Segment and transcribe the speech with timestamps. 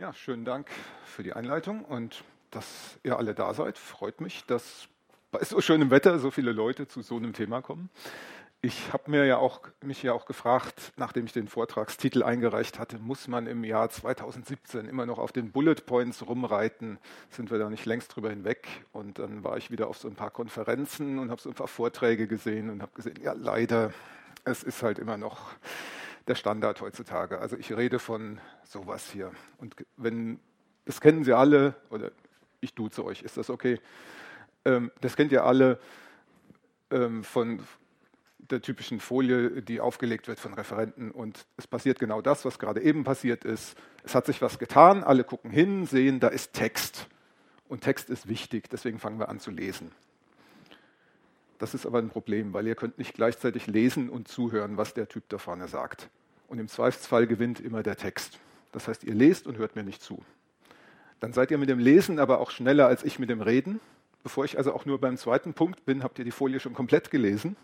[0.00, 0.70] Ja, schönen Dank
[1.04, 3.76] für die Einleitung und dass ihr alle da seid.
[3.76, 4.88] Freut mich, dass
[5.30, 7.90] bei so schönem Wetter so viele Leute zu so einem Thema kommen.
[8.62, 12.98] Ich habe mir ja auch, mich ja auch gefragt, nachdem ich den Vortragstitel eingereicht hatte,
[12.98, 16.98] muss man im Jahr 2017 immer noch auf den Bullet Points rumreiten?
[17.28, 18.66] Sind wir da nicht längst drüber hinweg?
[18.92, 21.68] Und dann war ich wieder auf so ein paar Konferenzen und habe so ein paar
[21.68, 23.92] Vorträge gesehen und habe gesehen, ja leider,
[24.44, 25.50] es ist halt immer noch
[26.30, 27.40] der Standard heutzutage.
[27.40, 29.32] Also ich rede von sowas hier.
[29.58, 30.38] Und wenn,
[30.84, 32.12] das kennen Sie alle, oder
[32.60, 33.80] ich duze euch, ist das okay?
[34.64, 35.80] Ähm, das kennt ihr alle
[36.90, 37.60] ähm, von
[38.38, 41.10] der typischen Folie, die aufgelegt wird von Referenten.
[41.10, 43.76] Und es passiert genau das, was gerade eben passiert ist.
[44.04, 47.08] Es hat sich was getan, alle gucken hin, sehen, da ist Text.
[47.68, 49.90] Und Text ist wichtig, deswegen fangen wir an zu lesen.
[51.58, 55.08] Das ist aber ein Problem, weil ihr könnt nicht gleichzeitig lesen und zuhören, was der
[55.08, 56.08] Typ da vorne sagt.
[56.50, 58.40] Und im Zweifelsfall gewinnt immer der Text.
[58.72, 60.20] Das heißt, ihr lest und hört mir nicht zu.
[61.20, 63.78] Dann seid ihr mit dem Lesen aber auch schneller als ich mit dem Reden.
[64.24, 67.12] Bevor ich also auch nur beim zweiten Punkt bin, habt ihr die Folie schon komplett
[67.12, 67.54] gelesen,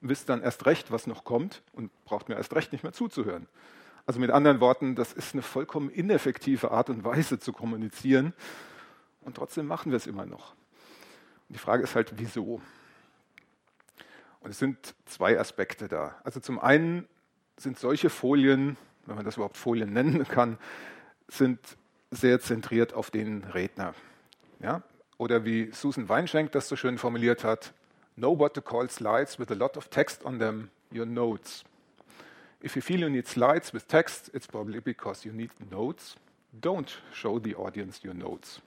[0.00, 3.48] wisst dann erst recht, was noch kommt und braucht mir erst recht nicht mehr zuzuhören.
[4.06, 8.32] Also mit anderen Worten, das ist eine vollkommen ineffektive Art und Weise zu kommunizieren
[9.22, 10.52] und trotzdem machen wir es immer noch.
[11.48, 12.60] Und die Frage ist halt, wieso?
[14.38, 16.14] Und es sind zwei Aspekte da.
[16.22, 17.08] Also zum einen
[17.58, 18.76] sind solche Folien,
[19.06, 20.58] wenn man das überhaupt Folien nennen kann,
[21.28, 21.58] sind
[22.10, 23.94] sehr zentriert auf den Redner.
[24.60, 24.82] Ja?
[25.18, 27.72] Oder wie Susan Weinschenk das so schön formuliert hat,
[28.16, 31.64] know what to call slides with a lot of text on them, your notes.
[32.62, 36.16] If you feel you need slides with text, it's probably because you need notes.
[36.60, 38.60] Don't show the audience your notes.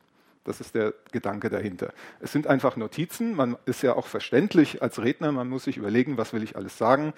[0.44, 1.94] Das ist der Gedanke dahinter.
[2.20, 3.36] Es sind einfach Notizen.
[3.36, 5.32] Man ist ja auch verständlich als Redner.
[5.32, 7.14] Man muss sich überlegen, was will ich alles sagen.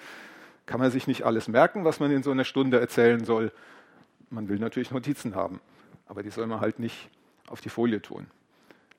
[0.66, 3.52] Kann man sich nicht alles merken, was man in so einer Stunde erzählen soll.
[4.30, 5.60] Man will natürlich Notizen haben,
[6.06, 7.10] aber die soll man halt nicht
[7.48, 8.26] auf die Folie tun.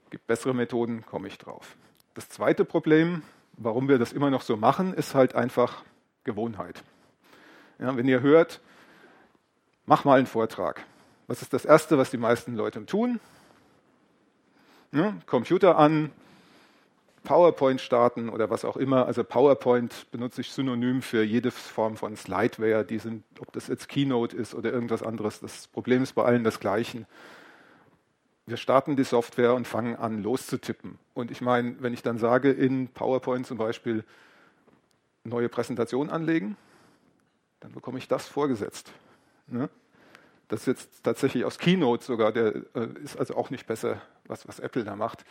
[0.06, 1.76] Es gibt bessere Methoden, komme ich drauf.
[2.14, 3.24] Das zweite Problem,
[3.58, 5.84] warum wir das immer noch so machen, ist halt einfach
[6.24, 6.84] Gewohnheit.
[7.80, 8.62] Ja, wenn ihr hört,
[9.86, 10.86] mach mal einen Vortrag.
[11.28, 13.20] Was ist das Erste, was die meisten Leute tun?
[14.94, 16.12] ne, Computer an,
[17.24, 19.06] PowerPoint starten oder was auch immer.
[19.06, 22.84] Also PowerPoint benutze ich synonym für jede Form von Slideware.
[22.84, 25.40] Die sind, ob das jetzt Keynote ist oder irgendwas anderes.
[25.40, 27.06] Das Problem ist bei allen das Gleiche.
[28.46, 31.00] Wir starten die Software und fangen an loszutippen.
[31.14, 34.04] Und ich meine, wenn ich dann sage, in PowerPoint zum Beispiel
[35.24, 36.58] neue Präsentation anlegen,
[37.62, 38.92] dann bekomme ich das vorgesetzt.
[39.48, 39.70] Ne?
[40.50, 44.46] Das ist jetzt tatsächlich aus Keynote sogar, der äh, ist also auch nicht besser, was,
[44.48, 45.24] was Apple da macht.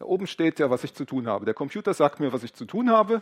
[0.00, 1.44] Da oben steht ja, was ich zu tun habe.
[1.44, 3.20] Der Computer sagt mir, was ich zu tun habe,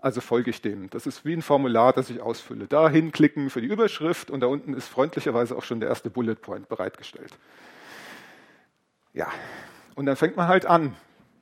[0.00, 0.88] also folge ich dem.
[0.90, 2.68] Das ist wie ein Formular, das ich ausfülle.
[2.68, 6.36] Da hinklicken für die Überschrift und da unten ist freundlicherweise auch schon der erste Bullet
[6.36, 7.36] Point bereitgestellt.
[9.12, 9.26] Ja,
[9.96, 10.94] und dann fängt man halt an,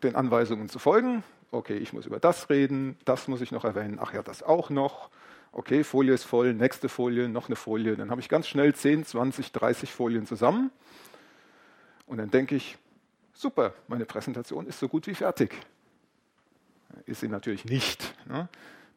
[0.03, 1.23] den Anweisungen zu folgen.
[1.51, 4.71] Okay, ich muss über das reden, das muss ich noch erwähnen, ach ja, das auch
[4.71, 5.11] noch
[5.53, 7.95] okay, Folie ist voll, nächste Folie, noch eine Folie.
[7.95, 10.71] Dann habe ich ganz schnell 10, 20, 30 Folien zusammen.
[12.07, 12.79] Und dann denke ich,
[13.33, 15.55] super, meine Präsentation ist so gut wie fertig.
[17.07, 18.15] Ist sie natürlich nicht.
[18.27, 18.49] Ne?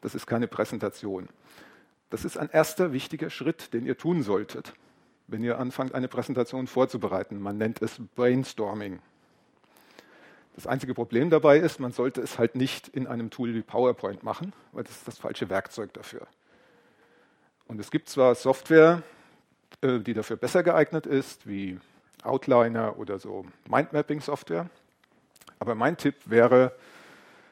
[0.02, 1.30] Das ist keine Präsentation.
[2.10, 4.74] Das ist ein erster wichtiger Schritt, den ihr tun solltet,
[5.28, 7.40] wenn ihr anfangt, eine Präsentation vorzubereiten.
[7.40, 9.00] Man nennt es Brainstorming.
[10.56, 14.24] Das einzige Problem dabei ist, man sollte es halt nicht in einem Tool wie PowerPoint
[14.24, 16.28] machen, weil das ist das falsche Werkzeug dafür.
[17.68, 19.02] Und es gibt zwar Software,
[19.82, 21.80] äh, die dafür besser geeignet ist, wie
[22.26, 24.70] Outliner oder so Mindmapping-Software.
[25.60, 26.76] Aber mein Tipp wäre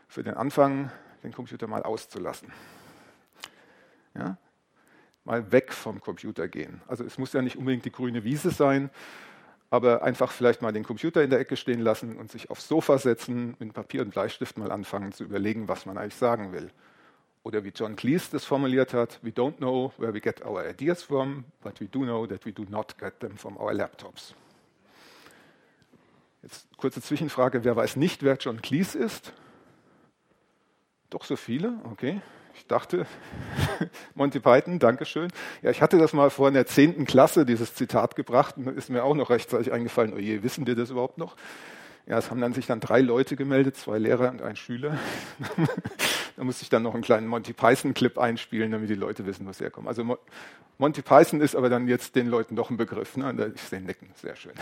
[0.07, 0.91] für den Anfang,
[1.23, 2.51] den Computer mal auszulassen.
[4.15, 4.37] Ja?
[5.25, 6.81] Mal weg vom Computer gehen.
[6.87, 8.89] Also es muss ja nicht unbedingt die grüne Wiese sein,
[9.69, 12.97] aber einfach vielleicht mal den Computer in der Ecke stehen lassen und sich aufs Sofa
[12.97, 16.69] setzen, mit Papier und Bleistift mal anfangen zu überlegen, was man eigentlich sagen will.
[17.41, 21.01] Oder wie John Cleese das formuliert hat, we don't know where we get our ideas
[21.03, 24.35] from, but we do know that we do not get them from our laptops.
[26.43, 29.31] Jetzt kurze Zwischenfrage, wer weiß nicht, wer John Cleese ist?
[31.09, 32.21] Doch so viele, okay.
[32.55, 33.07] Ich dachte,
[34.13, 35.31] Monty Python, Dankeschön.
[35.61, 38.89] Ja, ich hatte das mal vor in der zehnten Klasse, dieses Zitat gebracht, und ist
[38.89, 41.35] mir auch noch rechtzeitig eingefallen, oh je, wissen wir das überhaupt noch?
[42.05, 44.97] Ja, es haben dann sich dann drei Leute gemeldet, zwei Lehrer und ein Schüler.
[46.35, 49.61] da musste ich dann noch einen kleinen Monty Python-Clip einspielen, damit die Leute wissen, was
[49.61, 49.87] herkommt.
[49.87, 50.17] Also Mo
[50.77, 53.15] Monty Python ist aber dann jetzt den Leuten doch ein Begriff.
[53.15, 53.53] Ne?
[53.55, 54.53] Ich sehe Nicken, sehr schön.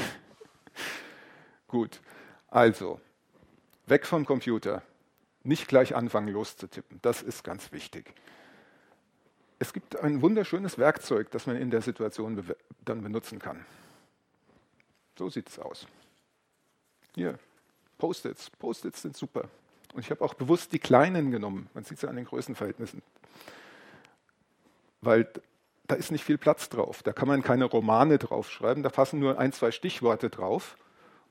[1.72, 2.02] Gut,
[2.50, 3.00] also
[3.86, 4.84] weg vom Computer.
[5.44, 7.00] Nicht gleich anfangen loszutippen.
[7.02, 8.14] Das ist ganz wichtig.
[9.58, 13.66] Es gibt ein wunderschönes Werkzeug, das man in der Situation be dann benutzen kann.
[15.18, 15.88] So sieht es aus.
[17.16, 17.40] Hier,
[17.98, 18.50] Post-its.
[18.50, 19.48] Post-its sind super.
[19.94, 21.70] Und ich habe auch bewusst die kleinen genommen.
[21.74, 23.02] Man sieht ja an den Größenverhältnissen.
[25.00, 25.32] Weil
[25.88, 27.02] da ist nicht viel Platz drauf.
[27.02, 28.84] Da kann man keine Romane draufschreiben.
[28.84, 30.76] Da passen nur ein, zwei Stichworte drauf.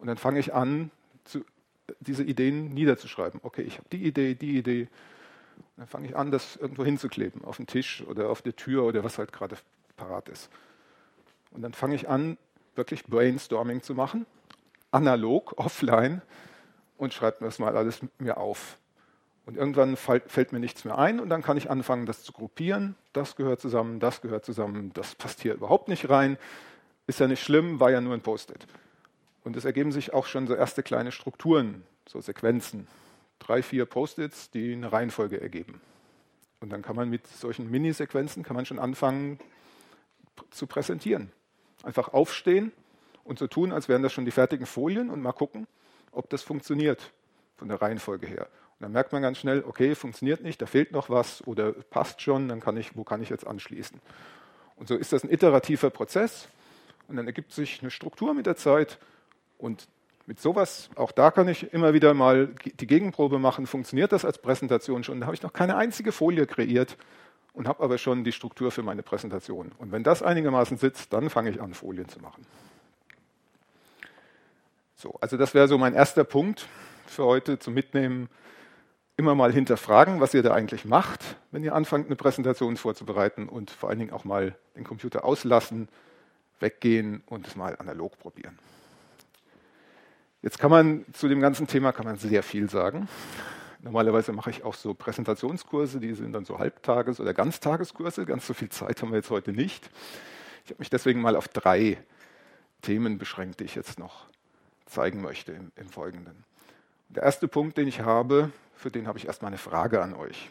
[0.00, 0.90] Und dann fange ich an,
[1.24, 1.44] zu,
[2.00, 3.40] diese Ideen niederzuschreiben.
[3.42, 4.88] Okay, ich habe die Idee, die Idee.
[5.76, 9.04] Dann fange ich an, das irgendwo hinzukleben, auf den Tisch oder auf die Tür oder
[9.04, 9.56] was halt gerade
[9.96, 10.50] parat ist.
[11.52, 12.38] Und dann fange ich an,
[12.74, 14.26] wirklich Brainstorming zu machen,
[14.90, 16.22] analog, offline,
[16.96, 18.78] und schreibe das mal alles mir auf.
[19.46, 22.94] Und irgendwann fällt mir nichts mehr ein und dann kann ich anfangen, das zu gruppieren.
[23.12, 26.36] Das gehört zusammen, das gehört zusammen, das passt hier überhaupt nicht rein.
[27.06, 28.66] Ist ja nicht schlimm, war ja nur ein Post-it.
[29.44, 32.86] Und es ergeben sich auch schon so erste kleine Strukturen, so Sequenzen.
[33.38, 35.80] Drei, vier Post-its, die eine Reihenfolge ergeben.
[36.60, 39.38] Und dann kann man mit solchen Mini-Sequenzen kann man schon anfangen
[40.50, 41.32] zu präsentieren.
[41.82, 42.72] Einfach aufstehen
[43.24, 45.66] und so tun, als wären das schon die fertigen Folien und mal gucken,
[46.12, 47.12] ob das funktioniert
[47.56, 48.48] von der Reihenfolge her.
[48.78, 52.20] Und dann merkt man ganz schnell, okay, funktioniert nicht, da fehlt noch was oder passt
[52.20, 54.00] schon, dann kann ich, wo kann ich jetzt anschließen?
[54.76, 56.48] Und so ist das ein iterativer Prozess
[57.08, 58.98] und dann ergibt sich eine Struktur mit der Zeit
[59.60, 59.88] und
[60.26, 64.38] mit sowas, auch da kann ich immer wieder mal die Gegenprobe machen, funktioniert das als
[64.38, 65.20] Präsentation schon?
[65.20, 66.96] Da habe ich noch keine einzige Folie kreiert
[67.52, 69.72] und habe aber schon die Struktur für meine Präsentation.
[69.78, 72.46] Und wenn das einigermaßen sitzt, dann fange ich an, Folien zu machen.
[74.94, 76.68] So, also das wäre so mein erster Punkt
[77.06, 78.28] für heute zum Mitnehmen.
[79.16, 83.70] Immer mal hinterfragen, was ihr da eigentlich macht, wenn ihr anfangt, eine Präsentation vorzubereiten und
[83.70, 85.88] vor allen Dingen auch mal den Computer auslassen,
[86.60, 88.58] weggehen und es mal analog probieren.
[90.42, 93.08] Jetzt kann man zu dem ganzen Thema kann man sehr viel sagen.
[93.82, 98.26] Normalerweise mache ich auch so Präsentationskurse, die sind dann so Halbtages- oder Ganztageskurse.
[98.26, 99.90] Ganz so viel Zeit haben wir jetzt heute nicht.
[100.64, 101.98] Ich habe mich deswegen mal auf drei
[102.82, 104.26] Themen beschränkt, die ich jetzt noch
[104.86, 106.44] zeigen möchte im, im Folgenden.
[107.10, 110.48] Der erste Punkt, den ich habe, für den habe ich erstmal eine Frage an euch.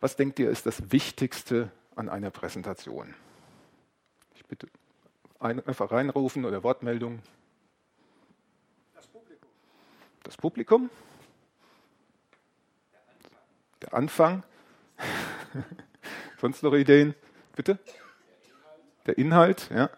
[0.00, 3.14] Was denkt ihr, ist das Wichtigste an einer Präsentation?
[4.34, 4.68] Ich bitte
[5.38, 7.20] einfach reinrufen oder Wortmeldung.
[10.22, 10.90] Das Publikum.
[13.82, 14.42] Der Anfang.
[16.40, 17.14] Sonst noch Ideen?
[17.56, 17.78] Bitte?
[19.06, 19.90] Der Inhalt, ja.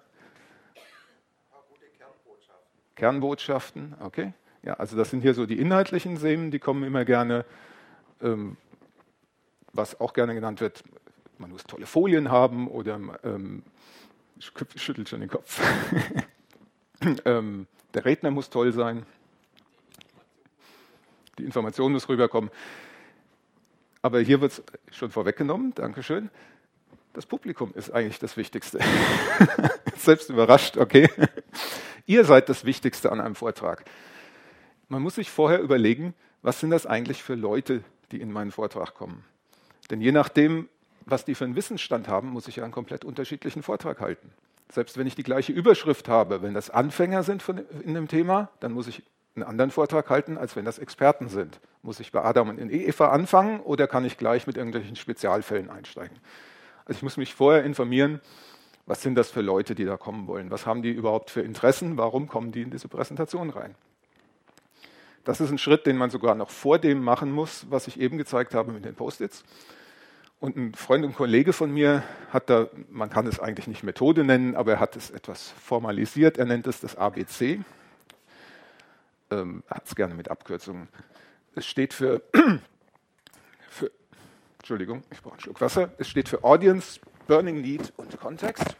[2.94, 4.32] Kernbotschaften, okay.
[4.62, 7.44] Ja, also das sind hier so die inhaltlichen Themen, die kommen immer gerne,
[8.20, 8.56] ähm,
[9.72, 10.84] was auch gerne genannt wird,
[11.38, 13.64] man muss tolle Folien haben oder ähm,
[14.38, 15.60] ich schüttel schon den Kopf.
[17.24, 19.04] ähm, der Redner muss toll sein
[21.42, 22.50] die Information muss rüberkommen.
[24.00, 24.62] Aber hier wird es
[24.96, 26.30] schon vorweggenommen, Dankeschön.
[27.12, 28.78] Das Publikum ist eigentlich das Wichtigste.
[29.96, 31.10] Selbst überrascht, okay.
[32.06, 33.84] Ihr seid das Wichtigste an einem Vortrag.
[34.88, 38.94] Man muss sich vorher überlegen, was sind das eigentlich für Leute, die in meinen Vortrag
[38.94, 39.24] kommen.
[39.90, 40.68] Denn je nachdem,
[41.04, 44.32] was die für einen Wissensstand haben, muss ich ja einen komplett unterschiedlichen Vortrag halten.
[44.70, 48.50] Selbst wenn ich die gleiche Überschrift habe, wenn das Anfänger sind von, in dem Thema,
[48.60, 49.02] dann muss ich
[49.34, 51.60] einen anderen Vortrag halten, als wenn das Experten sind.
[51.82, 56.18] Muss ich bei Adam und Eva anfangen oder kann ich gleich mit irgendwelchen Spezialfällen einsteigen?
[56.84, 58.20] Also ich muss mich vorher informieren,
[58.86, 60.50] was sind das für Leute, die da kommen wollen?
[60.50, 61.96] Was haben die überhaupt für Interessen?
[61.96, 63.74] Warum kommen die in diese Präsentation rein?
[65.24, 68.18] Das ist ein Schritt, den man sogar noch vor dem machen muss, was ich eben
[68.18, 69.44] gezeigt habe mit den Post-its.
[70.40, 74.24] Und ein Freund und Kollege von mir hat da, man kann es eigentlich nicht Methode
[74.24, 76.36] nennen, aber er hat es etwas formalisiert.
[76.36, 77.60] Er nennt es das ABC
[79.32, 80.88] ähm, hat es gerne mit Abkürzungen.
[81.54, 82.22] Es steht für,
[83.68, 83.90] für,
[84.58, 85.92] Entschuldigung, ich brauche einen Schluck Wasser.
[85.98, 88.76] Es steht für Audience, Burning Need und Kontext.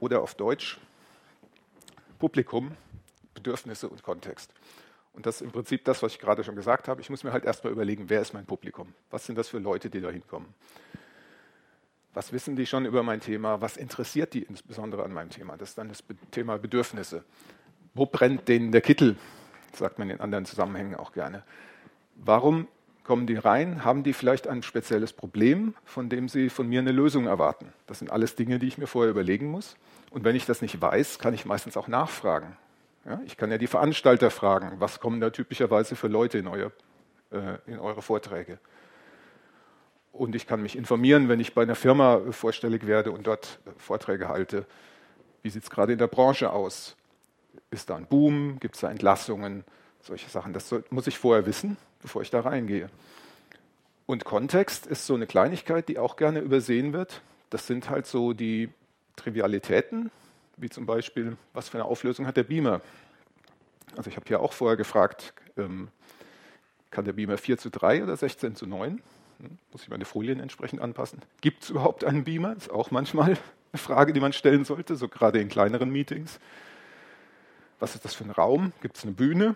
[0.00, 0.78] Oder auf Deutsch
[2.18, 2.72] Publikum,
[3.34, 4.52] Bedürfnisse und Kontext.
[5.12, 7.00] Und das ist im Prinzip das, was ich gerade schon gesagt habe.
[7.00, 8.94] Ich muss mir halt erstmal überlegen, wer ist mein Publikum?
[9.10, 10.52] Was sind das für Leute, die da hinkommen?
[12.18, 13.60] Was wissen die schon über mein Thema?
[13.60, 15.56] Was interessiert die insbesondere an meinem Thema?
[15.56, 17.22] Das ist dann das Thema Bedürfnisse.
[17.94, 19.14] Wo brennt denen der Kittel?
[19.72, 21.44] sagt man in anderen Zusammenhängen auch gerne.
[22.16, 22.66] Warum
[23.04, 23.84] kommen die rein?
[23.84, 27.72] Haben die vielleicht ein spezielles Problem, von dem sie von mir eine Lösung erwarten?
[27.86, 29.76] Das sind alles Dinge, die ich mir vorher überlegen muss.
[30.10, 32.56] Und wenn ich das nicht weiß, kann ich meistens auch nachfragen.
[33.04, 36.72] Ja, ich kann ja die Veranstalter fragen, was kommen da typischerweise für Leute in, euer,
[37.30, 38.58] äh, in eure Vorträge?
[40.18, 44.28] Und ich kann mich informieren, wenn ich bei einer Firma vorstellig werde und dort Vorträge
[44.28, 44.66] halte.
[45.42, 46.96] Wie sieht es gerade in der Branche aus?
[47.70, 48.58] Ist da ein Boom?
[48.58, 49.64] Gibt es da Entlassungen?
[50.02, 50.52] Solche Sachen.
[50.52, 52.90] Das muss ich vorher wissen, bevor ich da reingehe.
[54.06, 57.22] Und Kontext ist so eine Kleinigkeit, die auch gerne übersehen wird.
[57.50, 58.70] das sind halt so die
[59.14, 60.10] Trivialitäten,
[60.56, 62.80] wie zum Beispiel, was für eine Auflösung hat der Beamer?
[63.96, 65.88] Also ich habe hier auch vorher gefragt, ähm,
[66.90, 69.00] kann der Beamer 4 zu 3 oder 16 zu 9?
[69.40, 71.20] Hm, muss ich meine Folien entsprechend anpassen?
[71.40, 72.56] Gibt es überhaupt einen Beamer?
[72.56, 73.36] Ist auch manchmal
[73.72, 76.40] eine Frage, die man stellen sollte, so gerade in kleineren Meetings.
[77.78, 78.72] Was ist das für ein Raum?
[78.80, 79.54] Gibt es eine Bühne?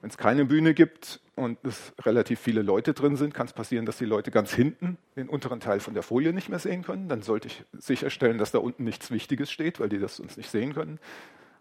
[0.00, 3.86] Wenn es keine Bühne gibt und es relativ viele Leute drin sind, kann es passieren,
[3.86, 7.08] dass die Leute ganz hinten den unteren Teil von der Folie nicht mehr sehen können.
[7.08, 10.50] Dann sollte ich sicherstellen, dass da unten nichts Wichtiges steht, weil die das sonst nicht
[10.50, 10.98] sehen können.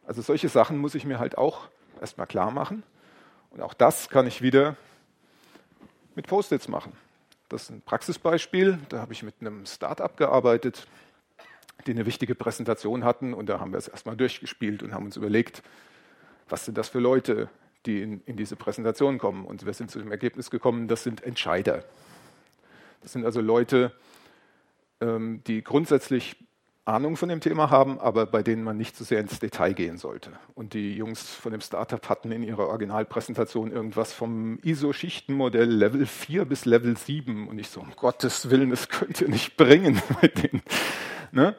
[0.05, 1.69] Also solche Sachen muss ich mir halt auch
[2.01, 2.83] erstmal klar machen.
[3.51, 4.75] Und auch das kann ich wieder
[6.15, 6.93] mit Post-its machen.
[7.55, 8.79] Das ist ein Praxisbeispiel.
[8.89, 10.87] Da habe ich mit einem Startup gearbeitet,
[11.87, 13.33] die eine wichtige Präsentation hatten.
[13.33, 15.63] Und da haben wir es erstmal durchgespielt und haben uns überlegt,
[16.49, 17.49] was sind das für Leute,
[17.85, 19.45] die in, in diese Präsentation kommen.
[19.45, 21.85] Und wir sind zu dem Ergebnis gekommen, das sind Entscheider.
[23.01, 23.93] Das sind also Leute,
[24.99, 26.35] ähm, die grundsätzlich
[26.85, 29.97] Ahnung von dem Thema haben, aber bei denen man nicht so sehr ins Detail gehen
[29.97, 30.31] sollte.
[30.53, 36.45] Und die Jungs von dem Startup hatten in ihrer Originalpräsentation irgendwas vom ISO-Schichtenmodell Level 4
[36.45, 37.47] bis Level 7.
[37.47, 40.61] Und ich so, um Gottes Willen, das könnt ihr nicht bringen mit denen.
[41.31, 41.55] Ne?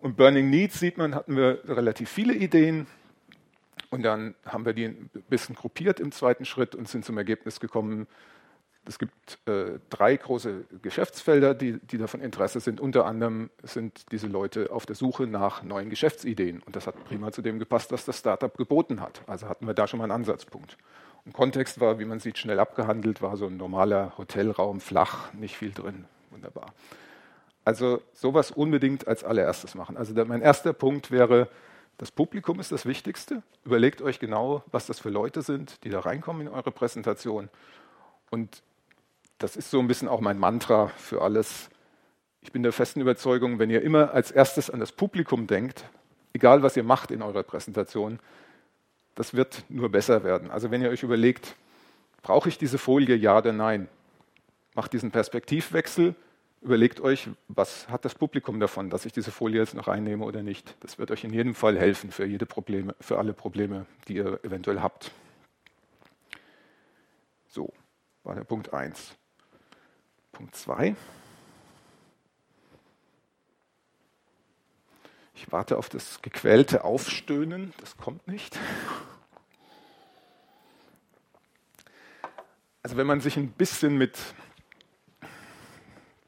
[0.00, 2.86] Und Burning Needs sieht man, hatten wir relativ viele Ideen.
[3.90, 7.60] Und dann haben wir die ein bisschen gruppiert im zweiten Schritt und sind zum Ergebnis
[7.60, 8.06] gekommen,
[8.88, 12.80] es gibt äh, drei große Geschäftsfelder, die, die davon Interesse sind.
[12.80, 16.62] Unter anderem sind diese Leute auf der Suche nach neuen Geschäftsideen.
[16.64, 19.20] Und das hat prima zu dem gepasst, was das Startup geboten hat.
[19.26, 20.78] Also hatten wir da schon mal einen Ansatzpunkt.
[21.26, 25.58] Und Kontext war, wie man sieht, schnell abgehandelt, war so ein normaler Hotelraum, flach, nicht
[25.58, 26.06] viel drin.
[26.30, 26.72] Wunderbar.
[27.66, 29.98] Also sowas unbedingt als allererstes machen.
[29.98, 31.48] Also der, mein erster Punkt wäre,
[31.98, 33.42] das Publikum ist das Wichtigste.
[33.64, 37.50] Überlegt euch genau, was das für Leute sind, die da reinkommen in eure Präsentation.
[38.30, 38.62] Und
[39.38, 41.70] das ist so ein bisschen auch mein Mantra für alles.
[42.40, 45.84] Ich bin der festen Überzeugung, wenn ihr immer als erstes an das Publikum denkt,
[46.32, 48.18] egal was ihr macht in eurer Präsentation,
[49.14, 50.50] das wird nur besser werden.
[50.50, 51.56] Also wenn ihr euch überlegt,
[52.22, 53.88] brauche ich diese Folie, ja oder nein?
[54.74, 56.14] Macht diesen Perspektivwechsel,
[56.60, 60.42] überlegt euch, was hat das Publikum davon, dass ich diese Folie jetzt noch einnehme oder
[60.42, 60.76] nicht.
[60.80, 64.40] Das wird euch in jedem Fall helfen für, jede Probleme, für alle Probleme, die ihr
[64.44, 65.10] eventuell habt.
[67.48, 67.72] So,
[68.22, 69.16] war der Punkt 1.
[70.38, 70.94] Punkt 2.
[75.34, 78.56] Ich warte auf das gequälte Aufstöhnen, das kommt nicht.
[82.84, 84.16] Also wenn man sich ein bisschen mit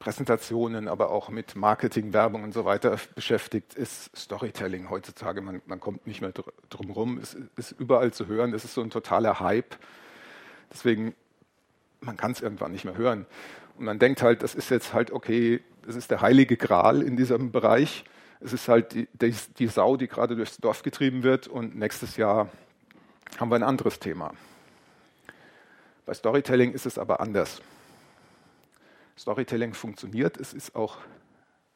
[0.00, 5.78] Präsentationen, aber auch mit Marketing, Werbung und so weiter beschäftigt, ist Storytelling heutzutage, man, man
[5.78, 6.32] kommt nicht mehr
[6.68, 9.76] drum rum, es ist überall zu hören, es ist so ein totaler Hype.
[10.72, 11.14] Deswegen,
[12.00, 13.24] man kann es irgendwann nicht mehr hören.
[13.80, 17.16] Und man denkt halt, das ist jetzt halt okay, das ist der heilige Gral in
[17.16, 18.04] diesem Bereich.
[18.38, 22.18] Es ist halt die, die, die Sau, die gerade durchs Dorf getrieben wird und nächstes
[22.18, 22.50] Jahr
[23.38, 24.34] haben wir ein anderes Thema.
[26.04, 27.62] Bei Storytelling ist es aber anders.
[29.16, 30.98] Storytelling funktioniert, es ist auch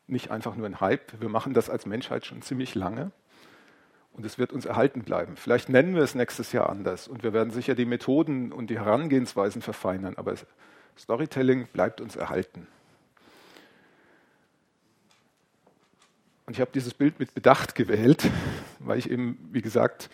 [0.06, 1.18] nicht einfach nur ein Hype.
[1.23, 3.12] Wir machen das als Menschheit schon ziemlich lange
[4.12, 5.37] und es wird uns erhalten bleiben.
[5.37, 8.78] Vielleicht nennen wir es nächstes Jahr anders und wir werden sicher die Methoden und die
[8.78, 10.34] Herangehensweisen verfeinern, aber
[10.99, 12.67] Storytelling bleibt uns erhalten.
[16.47, 18.31] Und ich habe dieses Bild mit Bedacht gewählt,
[18.79, 20.11] weil ich eben, wie gesagt,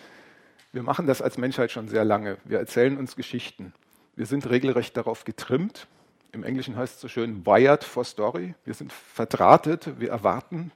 [0.72, 2.38] wir machen das als Menschheit schon sehr lange.
[2.44, 3.72] Wir erzählen uns Geschichten.
[4.14, 5.88] Wir sind regelrecht darauf getrimmt.
[6.32, 8.54] Im Englischen heißt es so schön wired for story.
[8.64, 9.98] Wir sind verdrahtet.
[9.98, 10.70] Wir erwarten,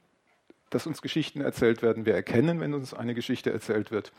[0.69, 2.05] dass uns Geschichten erzählt werden.
[2.05, 4.11] Wir erkennen, wenn uns eine Geschichte erzählt wird.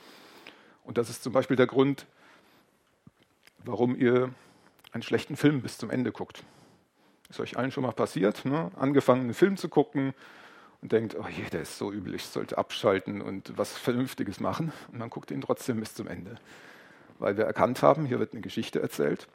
[0.85, 2.07] Und das ist zum Beispiel der Grund,
[3.64, 4.33] warum ihr
[4.96, 6.42] einen schlechten Film bis zum Ende guckt.
[7.28, 8.44] Ist euch allen schon mal passiert?
[8.44, 8.70] Ne?
[8.76, 10.14] Angefangen, einen Film zu gucken
[10.80, 14.72] und denkt, oh je, der ist so übel, ich sollte abschalten und was Vernünftiges machen.
[14.90, 16.36] Und man guckt ihn trotzdem bis zum Ende.
[17.18, 19.28] Weil wir erkannt haben, hier wird eine Geschichte erzählt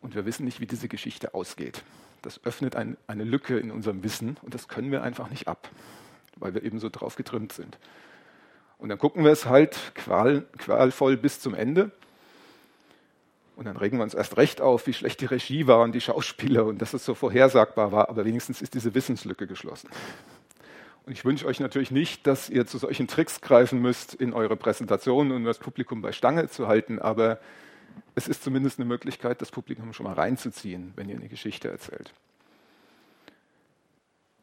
[0.00, 1.82] und wir wissen nicht, wie diese Geschichte ausgeht.
[2.22, 5.68] Das öffnet ein, eine Lücke in unserem Wissen und das können wir einfach nicht ab,
[6.36, 7.78] weil wir eben so drauf getrimmt sind.
[8.78, 11.90] Und dann gucken wir es halt qual, qualvoll bis zum Ende
[13.58, 16.00] und dann regen wir uns erst recht auf, wie schlecht die Regie war und die
[16.00, 19.88] Schauspieler und dass es so vorhersagbar war, aber wenigstens ist diese Wissenslücke geschlossen.
[21.04, 24.56] Und ich wünsche euch natürlich nicht, dass ihr zu solchen Tricks greifen müsst in eure
[24.56, 27.40] Präsentationen, um das Publikum bei Stange zu halten, aber
[28.14, 32.14] es ist zumindest eine Möglichkeit, das Publikum schon mal reinzuziehen, wenn ihr eine Geschichte erzählt.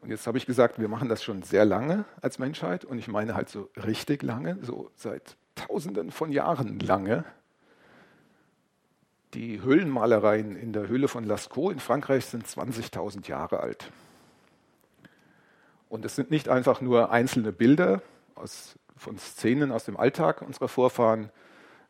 [0.02, 3.08] Und jetzt habe ich gesagt, wir machen das schon sehr lange als Menschheit und ich
[3.08, 7.24] meine halt so richtig lange, so seit Tausenden von Jahren lange.
[9.36, 13.92] Die Höhlenmalereien in der Höhle von Lascaux in Frankreich sind 20.000 Jahre alt.
[15.90, 18.00] Und es sind nicht einfach nur einzelne Bilder
[18.34, 21.28] aus, von Szenen aus dem Alltag unserer Vorfahren,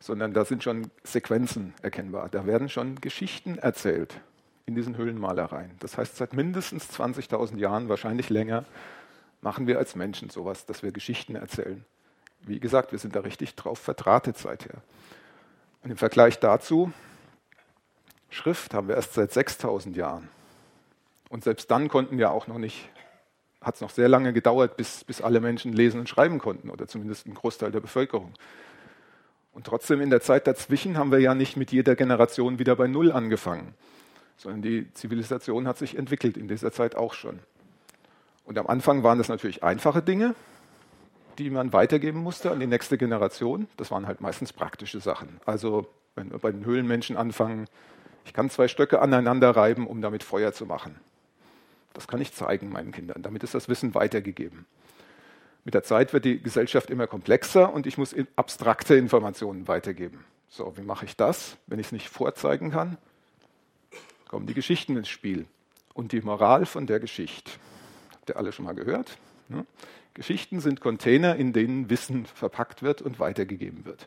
[0.01, 2.27] sondern da sind schon Sequenzen erkennbar.
[2.27, 4.19] Da werden schon Geschichten erzählt
[4.65, 5.71] in diesen Höhlenmalereien.
[5.79, 8.65] Das heißt, seit mindestens 20.000 Jahren, wahrscheinlich länger,
[9.39, 11.85] machen wir als Menschen sowas, dass wir Geschichten erzählen.
[12.41, 14.81] Wie gesagt, wir sind da richtig drauf verdrahtet seither.
[15.81, 16.91] Und im Vergleich dazu,
[18.29, 20.29] Schrift haben wir erst seit 6000 Jahren.
[21.29, 22.89] Und selbst dann konnten ja auch noch nicht,
[23.61, 26.87] hat es noch sehr lange gedauert, bis, bis alle Menschen lesen und schreiben konnten oder
[26.87, 28.33] zumindest ein Großteil der Bevölkerung.
[29.51, 32.87] Und trotzdem in der Zeit dazwischen haben wir ja nicht mit jeder Generation wieder bei
[32.87, 33.73] Null angefangen,
[34.37, 37.39] sondern die Zivilisation hat sich entwickelt in dieser Zeit auch schon.
[38.45, 40.35] Und am Anfang waren das natürlich einfache Dinge,
[41.37, 43.67] die man weitergeben musste an die nächste Generation.
[43.77, 45.39] Das waren halt meistens praktische Sachen.
[45.45, 47.67] Also wenn wir bei den Höhlenmenschen anfangen,
[48.27, 50.99] ich kann zwei Stöcke aneinander reiben, um damit Feuer zu machen.
[51.93, 53.23] Das kann ich zeigen meinen Kindern.
[53.23, 54.65] Damit ist das Wissen weitergegeben.
[55.63, 60.25] Mit der Zeit wird die Gesellschaft immer komplexer und ich muss abstrakte Informationen weitergeben.
[60.49, 61.55] So, wie mache ich das?
[61.67, 62.97] Wenn ich es nicht vorzeigen kann,
[64.27, 65.45] kommen die Geschichten ins Spiel.
[65.93, 67.51] Und die Moral von der Geschichte.
[68.11, 69.17] Habt ihr alle schon mal gehört?
[69.47, 69.65] Ne?
[70.13, 74.05] Geschichten sind Container, in denen Wissen verpackt wird und weitergegeben wird.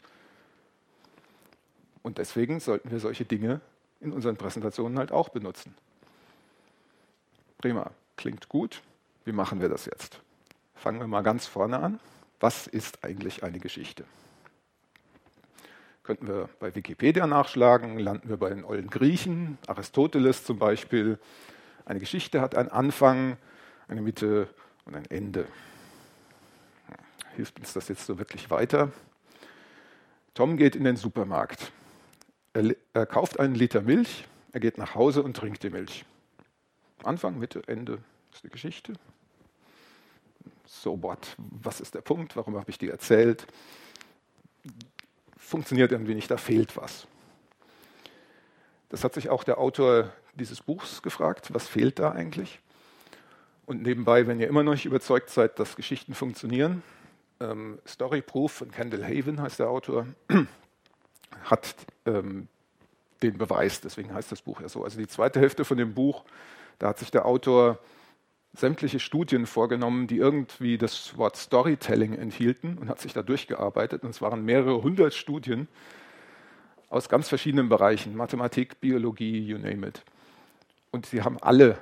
[2.02, 3.60] Und deswegen sollten wir solche Dinge
[4.00, 5.74] in unseren Präsentationen halt auch benutzen.
[7.58, 8.82] Prima, klingt gut.
[9.24, 10.20] Wie machen wir das jetzt?
[10.74, 12.00] Fangen wir mal ganz vorne an.
[12.40, 14.04] Was ist eigentlich eine Geschichte?
[16.02, 21.18] Könnten wir bei Wikipedia nachschlagen, landen wir bei den olden Griechen, Aristoteles zum Beispiel.
[21.84, 23.36] Eine Geschichte hat einen Anfang,
[23.88, 24.48] eine Mitte
[24.86, 25.46] und ein Ende
[27.40, 28.92] hilft uns das jetzt so wirklich weiter?
[30.34, 31.72] Tom geht in den Supermarkt.
[32.52, 36.04] Er, er, kauft einen Liter Milch, er geht nach Hause und trinkt die Milch.
[37.04, 37.98] Anfang, Mitte, Ende
[38.32, 38.94] ist die Geschichte.
[40.66, 41.36] So what?
[41.38, 42.36] Was ist der Punkt?
[42.36, 43.46] Warum habe ich die erzählt?
[45.36, 47.06] Funktioniert irgendwie nicht, da fehlt was.
[48.88, 52.60] Das hat sich auch der Autor dieses Buchs gefragt, was fehlt da eigentlich?
[53.66, 56.82] Und nebenbei, wenn ihr immer noch nicht überzeugt seid, dass Geschichten funktionieren,
[57.38, 60.06] ähm, Story Proof von Kendall Haven heißt der Autor,
[61.44, 61.74] hat
[62.06, 62.48] ähm,
[63.22, 64.84] den Beweis, deswegen heißt das Buch ja so.
[64.84, 66.24] Also die zweite Hälfte von dem Buch,
[66.78, 67.78] da hat sich der Autor
[68.52, 74.02] sämtliche Studien vorgenommen, die irgendwie das Wort Storytelling enthielten und hat sich da durchgearbeitet.
[74.02, 75.68] Und es waren mehrere hundert Studien
[76.88, 80.02] aus ganz verschiedenen Bereichen, Mathematik, Biologie, you name it.
[80.90, 81.78] Und sie haben alle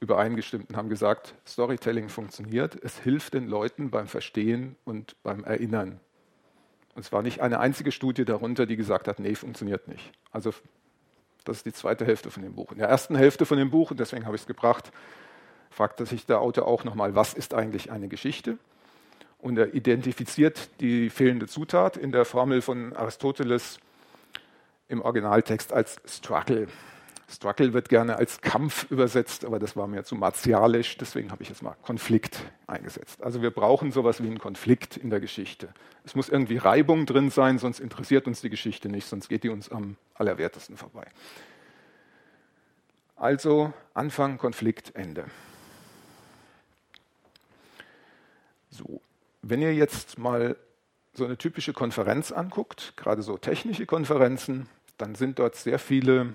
[0.00, 6.00] übereingestimmt und haben gesagt, Storytelling funktioniert, es hilft den Leuten beim Verstehen und beim Erinnern.
[6.94, 10.12] Und es war nicht eine einzige Studie darunter, die gesagt hat, nee, funktioniert nicht.
[10.32, 10.52] Also
[11.44, 12.72] das ist die zweite Hälfte von dem Buch.
[12.72, 14.92] In der ersten Hälfte von dem Buch, und deswegen habe ich es gebracht,
[15.70, 18.58] fragte sich der Autor auch nochmal, was ist eigentlich eine Geschichte?
[19.38, 23.78] Und er identifiziert die fehlende Zutat in der Formel von Aristoteles
[24.88, 26.66] im Originaltext als Struggle.
[27.30, 31.48] Struggle wird gerne als Kampf übersetzt, aber das war mir zu martialisch, deswegen habe ich
[31.48, 33.22] jetzt mal Konflikt eingesetzt.
[33.22, 35.68] Also wir brauchen sowas wie einen Konflikt in der Geschichte.
[36.04, 39.48] Es muss irgendwie Reibung drin sein, sonst interessiert uns die Geschichte nicht, sonst geht die
[39.48, 41.06] uns am allerwertesten vorbei.
[43.14, 45.26] Also Anfang, Konflikt, Ende.
[48.70, 49.00] So,
[49.42, 50.56] wenn ihr jetzt mal
[51.12, 56.34] so eine typische Konferenz anguckt, gerade so technische Konferenzen, dann sind dort sehr viele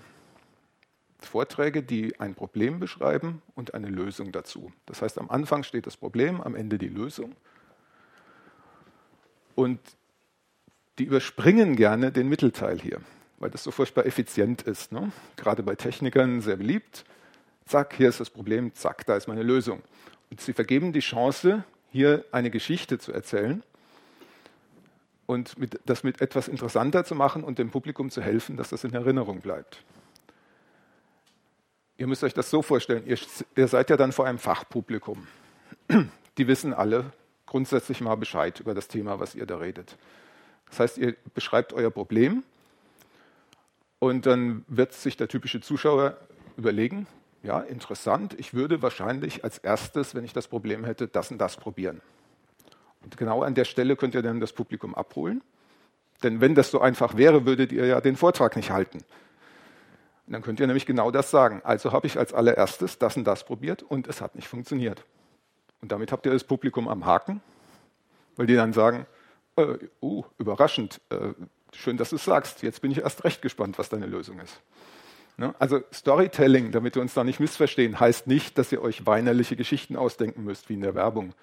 [1.26, 4.72] Vorträge, die ein Problem beschreiben und eine Lösung dazu.
[4.86, 7.34] Das heißt, am Anfang steht das Problem, am Ende die Lösung.
[9.54, 9.80] Und
[10.98, 13.00] die überspringen gerne den Mittelteil hier,
[13.38, 14.92] weil das so furchtbar effizient ist.
[14.92, 15.12] Ne?
[15.36, 17.04] Gerade bei Technikern sehr beliebt.
[17.66, 19.82] Zack, hier ist das Problem, zack, da ist meine Lösung.
[20.30, 23.62] Und sie vergeben die Chance, hier eine Geschichte zu erzählen
[25.26, 28.84] und mit, das mit etwas interessanter zu machen und dem Publikum zu helfen, dass das
[28.84, 29.82] in Erinnerung bleibt.
[31.98, 33.18] Ihr müsst euch das so vorstellen, ihr,
[33.56, 35.26] ihr seid ja dann vor einem Fachpublikum.
[36.38, 37.12] Die wissen alle
[37.46, 39.96] grundsätzlich mal Bescheid über das Thema, was ihr da redet.
[40.68, 42.42] Das heißt, ihr beschreibt euer Problem
[43.98, 46.16] und dann wird sich der typische Zuschauer
[46.56, 47.06] überlegen,
[47.42, 51.56] ja, interessant, ich würde wahrscheinlich als erstes, wenn ich das Problem hätte, das und das
[51.56, 52.00] probieren.
[53.04, 55.42] Und genau an der Stelle könnt ihr dann das Publikum abholen.
[56.22, 58.98] Denn wenn das so einfach wäre, würdet ihr ja den Vortrag nicht halten.
[60.26, 61.60] Und dann könnt ihr nämlich genau das sagen.
[61.64, 65.04] Also habe ich als allererstes das und das probiert und es hat nicht funktioniert.
[65.80, 67.40] Und damit habt ihr das Publikum am Haken,
[68.36, 69.06] weil die dann sagen,
[69.56, 71.32] äh, uh, überraschend, äh,
[71.72, 74.60] schön, dass du es sagst, jetzt bin ich erst recht gespannt, was deine Lösung ist.
[75.36, 75.54] Ne?
[75.58, 79.96] Also Storytelling, damit wir uns da nicht missverstehen, heißt nicht, dass ihr euch weinerliche Geschichten
[79.96, 81.34] ausdenken müsst, wie in der Werbung.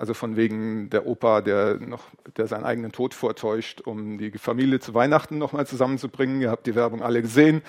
[0.00, 2.04] Also von wegen der Opa, der noch,
[2.38, 6.40] der seinen eigenen Tod vortäuscht, um die Familie zu Weihnachten nochmal zusammenzubringen.
[6.40, 7.60] Ihr habt die Werbung alle gesehen.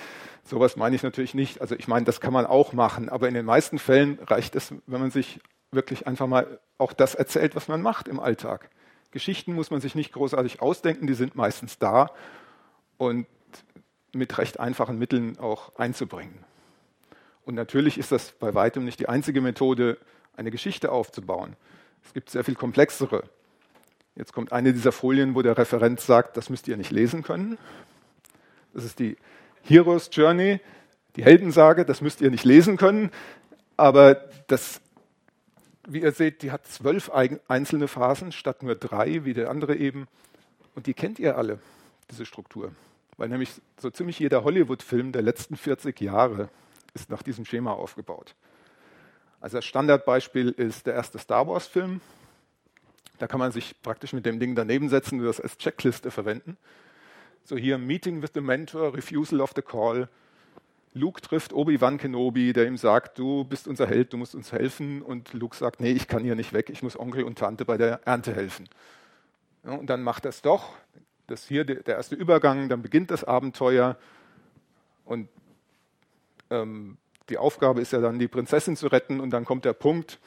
[0.42, 1.60] Sowas meine ich natürlich nicht.
[1.60, 3.10] Also ich meine, das kann man auch machen.
[3.10, 5.40] Aber in den meisten Fällen reicht es, wenn man sich
[5.72, 8.70] wirklich einfach mal auch das erzählt, was man macht im Alltag.
[9.10, 12.12] Geschichten muss man sich nicht großartig ausdenken, die sind meistens da
[12.96, 13.26] und
[14.14, 16.46] mit recht einfachen Mitteln auch einzubringen.
[17.44, 19.98] Und natürlich ist das bei weitem nicht die einzige Methode,
[20.34, 21.56] eine Geschichte aufzubauen.
[22.04, 23.24] Es gibt sehr viel komplexere.
[24.14, 27.58] Jetzt kommt eine dieser Folien, wo der Referent sagt, das müsst ihr nicht lesen können.
[28.74, 29.16] Das ist die
[29.62, 30.60] Hero's Journey,
[31.16, 33.10] die Heldensage, das müsst ihr nicht lesen können.
[33.76, 34.14] Aber
[34.48, 34.80] das
[35.86, 40.06] wie ihr seht, die hat zwölf einzelne Phasen statt nur drei, wie der andere eben.
[40.74, 41.58] Und die kennt ihr alle,
[42.10, 42.72] diese Struktur.
[43.16, 46.48] Weil nämlich so ziemlich jeder Hollywood-Film der letzten 40 Jahre
[46.94, 48.34] ist nach diesem Schema aufgebaut.
[49.42, 52.00] Also das Standardbeispiel ist der erste Star Wars-Film.
[53.18, 56.56] Da kann man sich praktisch mit dem Ding daneben setzen und das als Checkliste verwenden.
[57.42, 60.08] So hier Meeting with the Mentor, Refusal of the Call,
[60.94, 65.02] Luke trifft Obi-Wan Kenobi, der ihm sagt, du bist unser Held, du musst uns helfen.
[65.02, 67.76] Und Luke sagt, nee, ich kann hier nicht weg, ich muss Onkel und Tante bei
[67.76, 68.68] der Ernte helfen.
[69.64, 70.74] Ja, und dann macht er es doch.
[71.26, 73.96] Das hier der erste Übergang, dann beginnt das Abenteuer.
[75.04, 75.28] Und
[76.50, 79.20] ähm, die Aufgabe ist ja dann, die Prinzessin zu retten.
[79.20, 80.18] Und dann kommt der Punkt,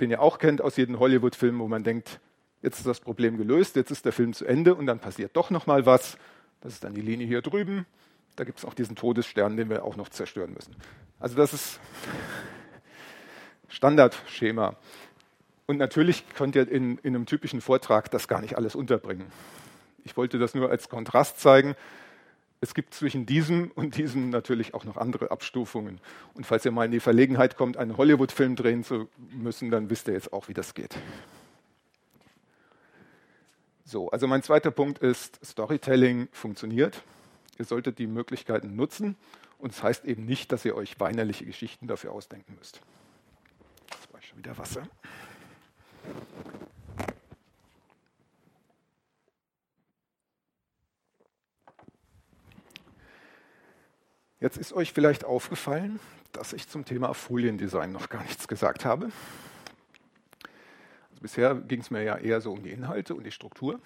[0.00, 2.20] den ihr auch kennt aus jedem Hollywood-Film, wo man denkt,
[2.62, 5.50] jetzt ist das Problem gelöst, jetzt ist der Film zu Ende und dann passiert doch
[5.50, 6.18] noch mal was.
[6.60, 7.86] Das ist dann die Linie hier drüben.
[8.36, 10.74] Da gibt es auch diesen Todesstern, den wir auch noch zerstören müssen.
[11.20, 11.78] Also das ist
[13.68, 14.76] Standardschema.
[15.66, 19.26] Und natürlich könnt ihr in, in einem typischen Vortrag das gar nicht alles unterbringen.
[20.04, 21.74] Ich wollte das nur als Kontrast zeigen.
[22.64, 26.00] Es gibt zwischen diesem und diesem natürlich auch noch andere Abstufungen.
[26.32, 30.08] Und falls ihr mal in die Verlegenheit kommt, einen Hollywood-Film drehen zu müssen, dann wisst
[30.08, 30.96] ihr jetzt auch, wie das geht.
[33.84, 37.02] So, also mein zweiter Punkt ist, Storytelling funktioniert.
[37.58, 39.16] Ihr solltet die Möglichkeiten nutzen
[39.58, 42.80] und es das heißt eben nicht, dass ihr euch weinerliche Geschichten dafür ausdenken müsst.
[43.92, 44.88] Jetzt war schon wieder Wasser.
[54.44, 55.98] Jetzt ist euch vielleicht aufgefallen,
[56.32, 59.06] dass ich zum Thema Foliendesign noch gar nichts gesagt habe.
[61.08, 63.80] Also bisher ging es mir ja eher so um die Inhalte und die Struktur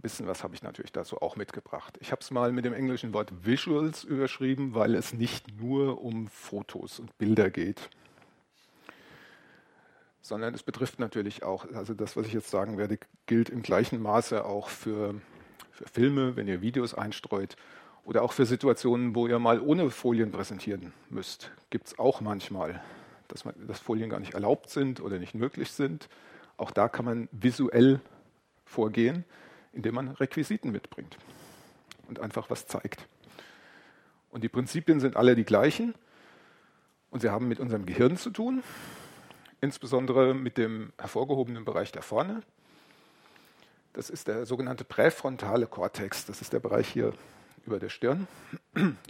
[0.00, 1.98] bisschen was habe ich natürlich dazu auch mitgebracht.
[2.00, 6.26] Ich habe es mal mit dem englischen Wort Visuals überschrieben, weil es nicht nur um
[6.28, 7.90] Fotos und Bilder geht,
[10.22, 14.00] sondern es betrifft natürlich auch, also das, was ich jetzt sagen werde, gilt im gleichen
[14.00, 15.20] Maße auch für,
[15.70, 17.56] für Filme, wenn ihr Videos einstreut
[18.04, 21.50] oder auch für Situationen, wo ihr mal ohne Folien präsentieren müsst.
[21.70, 22.82] Gibt es auch manchmal,
[23.28, 26.08] dass, man, dass Folien gar nicht erlaubt sind oder nicht möglich sind.
[26.56, 28.00] Auch da kann man visuell
[28.64, 29.24] vorgehen
[29.72, 31.16] indem man Requisiten mitbringt
[32.08, 33.06] und einfach was zeigt.
[34.30, 35.94] Und die Prinzipien sind alle die gleichen
[37.10, 38.62] und sie haben mit unserem Gehirn zu tun,
[39.60, 42.42] insbesondere mit dem hervorgehobenen Bereich da vorne.
[43.92, 46.24] Das ist der sogenannte präfrontale Kortex.
[46.24, 47.12] Das ist der Bereich hier
[47.66, 48.26] über der Stirn.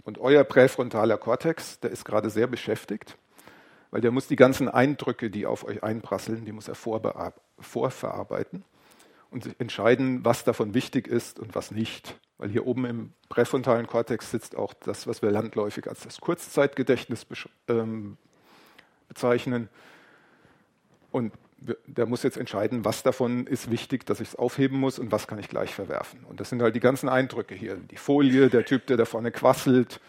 [0.03, 3.17] Und euer präfrontaler Kortex, der ist gerade sehr beschäftigt,
[3.91, 8.63] weil der muss die ganzen Eindrücke, die auf euch einprasseln, die muss er vorverarbeiten
[9.33, 12.19] und entscheiden, was davon wichtig ist und was nicht.
[12.37, 17.25] Weil hier oben im präfrontalen Kortex sitzt auch das, was wir landläufig als das Kurzzeitgedächtnis
[17.67, 18.17] ähm,
[19.07, 19.69] bezeichnen.
[21.11, 21.33] Und
[21.87, 25.27] der muss jetzt entscheiden, was davon ist wichtig, dass ich es aufheben muss und was
[25.27, 26.23] kann ich gleich verwerfen.
[26.25, 27.75] Und das sind halt die ganzen Eindrücke hier.
[27.75, 29.99] Die Folie, der Typ, der da vorne quasselt,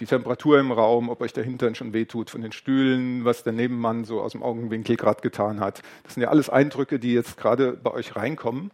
[0.00, 3.52] die Temperatur im Raum, ob euch der Hintern schon wehtut von den Stühlen, was der
[3.52, 5.82] Nebenmann so aus dem Augenwinkel gerade getan hat.
[6.04, 8.70] Das sind ja alles Eindrücke, die jetzt gerade bei euch reinkommen.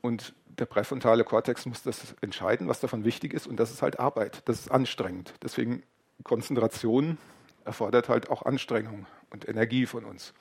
[0.00, 3.46] Und der präfrontale Kortex muss das entscheiden, was davon wichtig ist.
[3.46, 5.34] Und das ist halt Arbeit, das ist anstrengend.
[5.42, 5.82] Deswegen
[6.24, 7.18] Konzentration
[7.64, 10.32] erfordert halt auch Anstrengung und Energie von uns.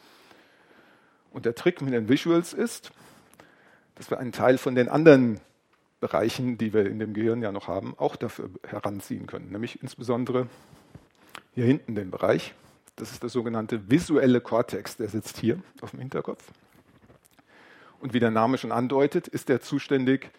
[1.36, 2.91] Und der Trick mit den Visuals ist,
[3.95, 5.41] dass wir einen Teil von den anderen
[6.00, 9.52] Bereichen, die wir in dem Gehirn ja noch haben, auch dafür heranziehen können.
[9.52, 10.48] Nämlich insbesondere
[11.54, 12.54] hier hinten den Bereich.
[12.95, 16.41] Das ist der sogenannte visuelle Kortex, der sitzt hier auf dem Hinterkopf.
[18.00, 20.30] Und wie der Name schon andeutet, ist er zuständig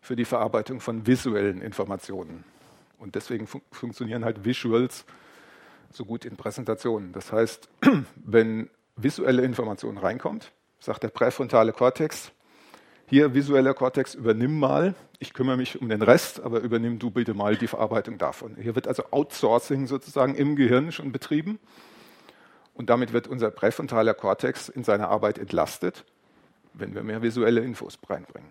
[0.00, 2.44] für die Verarbeitung von visuellen Informationen.
[3.00, 5.06] Und deswegen fun funktionieren halt Visuals
[5.90, 7.12] so gut in Präsentationen.
[7.12, 7.68] Das heißt,
[8.14, 12.32] wenn visuelle Information reinkommt, sagt der präfrontale Kortex,
[13.08, 17.34] hier visueller Kortex, übernimm mal, ich kümmere mich um den Rest, aber übernimm du bitte
[17.34, 18.56] mal die Verarbeitung davon.
[18.56, 21.60] Hier wird also Outsourcing sozusagen im Gehirn schon betrieben
[22.74, 26.04] und damit wird unser präfrontaler Kortex in seiner Arbeit entlastet,
[26.74, 28.50] wenn wir mehr visuelle Infos reinbringen.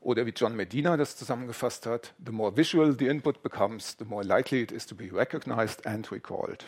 [0.00, 4.24] Oder wie John Medina das zusammengefasst hat, the more visual the input becomes, the more
[4.24, 6.64] likely it is to be recognized and recalled.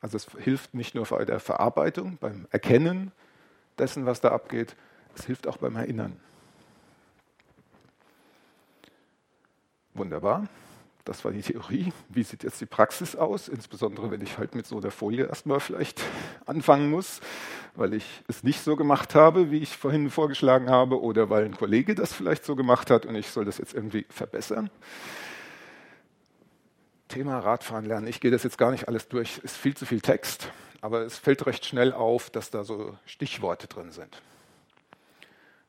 [0.00, 3.12] Also es hilft nicht nur bei der Verarbeitung, beim Erkennen
[3.78, 4.76] dessen, was da abgeht,
[5.16, 6.16] es hilft auch beim Erinnern.
[9.94, 10.46] Wunderbar.
[11.04, 11.92] Das war die Theorie.
[12.08, 13.48] Wie sieht jetzt die Praxis aus?
[13.48, 16.00] Insbesondere, wenn ich halt mit so der Folie erstmal vielleicht
[16.46, 17.20] anfangen muss,
[17.74, 21.56] weil ich es nicht so gemacht habe, wie ich vorhin vorgeschlagen habe, oder weil ein
[21.56, 24.70] Kollege das vielleicht so gemacht hat und ich soll das jetzt irgendwie verbessern.
[27.10, 28.06] Thema Radfahren lernen.
[28.06, 29.38] Ich gehe das jetzt gar nicht alles durch.
[29.38, 30.48] Ist viel zu viel Text,
[30.80, 34.22] aber es fällt recht schnell auf, dass da so Stichworte drin sind.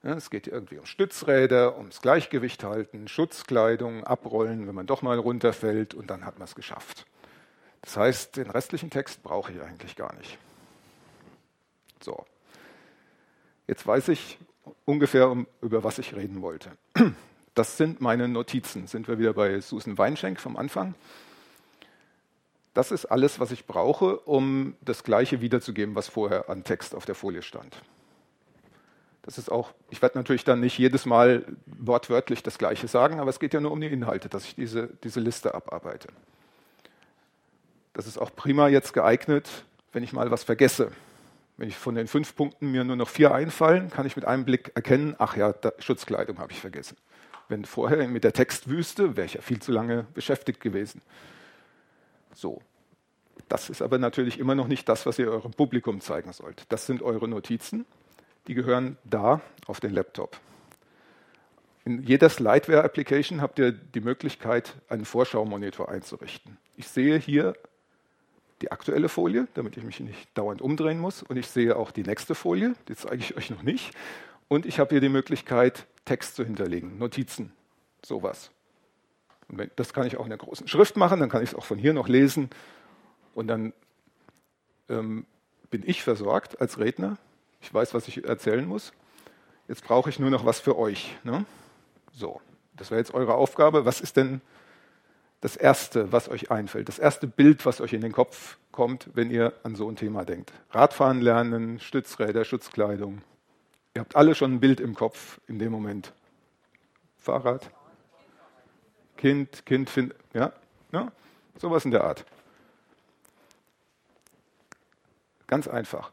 [0.04, 5.19] Ja, es geht irgendwie um Stützräder, ums Gleichgewicht halten, Schutzkleidung, abrollen, wenn man doch mal
[5.19, 7.06] runterfällt und dann hat man es geschafft.
[7.82, 10.38] Das heißt, den restlichen Text brauche ich eigentlich gar nicht.
[12.01, 12.25] So.
[13.67, 14.39] Jetzt weiß ich
[14.86, 16.71] ungefähr, über was ich reden wollte.
[17.54, 18.88] Das sind meine Notizen.
[18.88, 20.95] Sind wir wieder bei Susan Weinschenk vom Anfang?
[22.73, 27.05] Das ist alles, was ich brauche, um das Gleiche wiederzugeben, was vorher an Text auf
[27.05, 27.81] der Folie stand.
[29.23, 33.29] Das ist auch, ich werde natürlich dann nicht jedes Mal wortwörtlich das Gleiche sagen, aber
[33.29, 36.07] es geht ja nur um die Inhalte, dass ich diese, diese Liste abarbeite.
[37.93, 40.91] Das ist auch prima jetzt geeignet, wenn ich mal was vergesse.
[41.57, 44.45] Wenn ich von den fünf Punkten mir nur noch vier einfallen, kann ich mit einem
[44.45, 46.97] Blick erkennen, ach ja, da, Schutzkleidung habe ich vergessen.
[47.49, 51.01] Wenn vorher mit der Textwüste, wäre ich ja viel zu lange beschäftigt gewesen.
[52.34, 52.62] So.
[53.50, 56.65] Das ist aber natürlich immer noch nicht das, was ihr eurem Publikum zeigen sollt.
[56.70, 57.86] Das sind eure Notizen
[58.48, 60.39] die gehören da auf den Laptop.
[61.84, 66.58] In jeder Slideware-Application habt ihr die Möglichkeit, einen Vorschau-Monitor einzurichten.
[66.78, 67.56] Ich sehe hier
[68.62, 71.24] die aktuelle Folie, damit ich mich nicht dauernd umdrehen muss.
[71.24, 73.96] Und ich sehe auch die nächste Folie, die zeige ich euch noch nicht.
[74.48, 77.52] Und ich habe hier die Möglichkeit, Text zu hinterlegen, Notizen,
[78.06, 78.52] sowas.
[79.76, 81.78] Das kann ich auch in der großen Schrift machen, dann kann ich es auch von
[81.78, 82.50] hier noch lesen.
[83.34, 83.74] Und dann
[84.90, 85.26] ähm,
[85.70, 87.18] bin ich versorgt als Redner
[87.62, 88.92] ich weiß, was ich erzählen muss.
[89.68, 91.16] Jetzt brauche ich nur noch was für euch.
[91.24, 91.46] Ne?
[92.12, 92.42] So,
[92.76, 93.86] das wäre jetzt eure Aufgabe.
[93.86, 94.42] Was ist denn
[95.40, 96.88] das Erste, was euch einfällt?
[96.88, 100.26] Das erste Bild, was euch in den Kopf kommt, wenn ihr an so ein Thema
[100.26, 100.52] denkt?
[100.72, 103.22] Radfahren lernen, Stützräder, Schutzkleidung.
[103.94, 106.14] Ihr habt alle schon ein Bild im Kopf in dem Moment.
[107.18, 107.70] Fahrrad,
[109.21, 110.51] Kind, Kind, find, ja,
[110.91, 111.12] ja,
[111.55, 112.25] sowas in der Art.
[115.45, 116.12] Ganz einfach.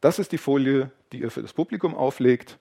[0.00, 2.58] Das ist die Folie, die ihr für das Publikum auflegt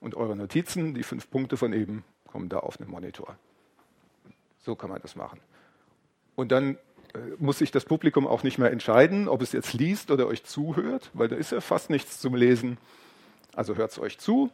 [0.00, 3.38] und eure Notizen, die fünf Punkte von eben, kommen da auf den Monitor.
[4.58, 5.40] So kann man das machen.
[6.36, 6.76] Und dann
[7.14, 10.44] äh, muss sich das Publikum auch nicht mehr entscheiden, ob es jetzt liest oder euch
[10.44, 12.76] zuhört, weil da ist ja fast nichts zum Lesen.
[13.54, 14.50] Also hört es euch zu.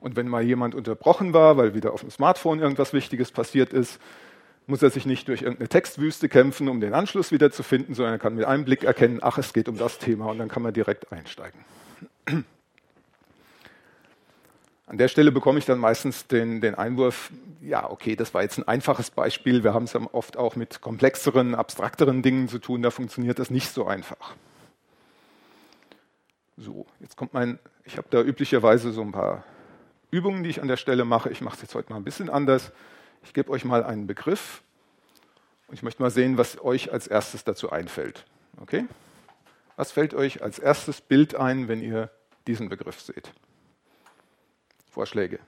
[0.00, 4.00] Und wenn mal jemand unterbrochen war, weil wieder auf dem Smartphone irgendwas Wichtiges passiert ist,
[4.66, 8.14] muss er sich nicht durch irgendeine Textwüste kämpfen, um den Anschluss wieder zu finden, sondern
[8.14, 10.62] er kann mit einem Blick erkennen, ach, es geht um das Thema und dann kann
[10.62, 11.60] man direkt einsteigen.
[14.86, 18.58] An der Stelle bekomme ich dann meistens den, den, Einwurf, ja, okay, das war jetzt
[18.58, 22.90] ein einfaches Beispiel, wir haben es oft auch mit komplexeren, abstrakteren Dingen zu tun, da
[22.90, 24.34] funktioniert das nicht so einfach.
[26.56, 29.44] So, jetzt kommt mein, ich habe da üblicherweise so ein paar
[30.10, 31.30] Übungen, die ich an der Stelle mache.
[31.30, 32.72] Ich mache es jetzt heute mal ein bisschen anders.
[33.22, 34.62] Ich gebe euch mal einen Begriff
[35.68, 38.24] und ich möchte mal sehen, was euch als erstes dazu einfällt.
[38.60, 38.86] Okay?
[39.76, 42.10] Was fällt euch als erstes Bild ein, wenn ihr
[42.46, 43.32] diesen Begriff seht?
[44.90, 45.38] Vorschläge?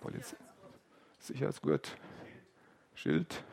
[0.00, 0.36] Polizist.
[1.20, 1.96] Sicherheitsgurt.
[2.94, 3.44] Schild.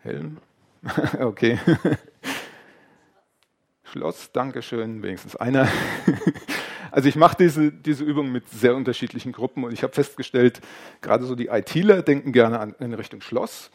[0.00, 0.38] Helm.
[1.20, 1.58] okay.
[3.92, 5.68] Schloss, Dankeschön, wenigstens einer.
[6.90, 10.62] Also ich mache diese, diese Übung mit sehr unterschiedlichen Gruppen und ich habe festgestellt,
[11.02, 13.70] gerade so die ITler denken gerne an, in Richtung Schloss,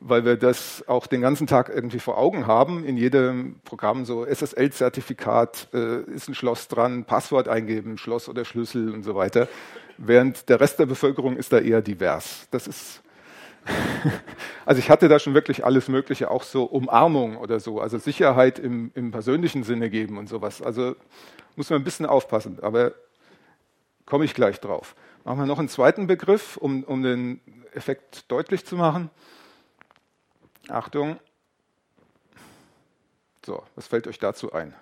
[0.00, 2.82] weil wir das auch den ganzen Tag irgendwie vor Augen haben.
[2.82, 8.90] In jedem Programm so SSL-Zertifikat äh, ist ein Schloss dran, Passwort eingeben, Schloss oder Schlüssel
[8.90, 9.48] und so weiter.
[9.98, 12.48] Während der Rest der Bevölkerung ist da eher divers.
[12.50, 13.02] Das ist
[14.64, 18.58] also ich hatte da schon wirklich alles Mögliche, auch so Umarmung oder so, also Sicherheit
[18.58, 20.62] im, im persönlichen Sinne geben und sowas.
[20.62, 20.96] Also
[21.56, 22.92] muss man ein bisschen aufpassen, aber
[24.04, 24.94] komme ich gleich drauf.
[25.24, 27.40] Machen wir noch einen zweiten Begriff, um, um den
[27.72, 29.10] Effekt deutlich zu machen.
[30.68, 31.18] Achtung.
[33.44, 34.74] So, was fällt euch dazu ein?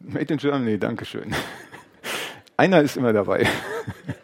[0.00, 1.34] Made in Germany, danke schön.
[2.56, 3.46] Einer ist immer dabei.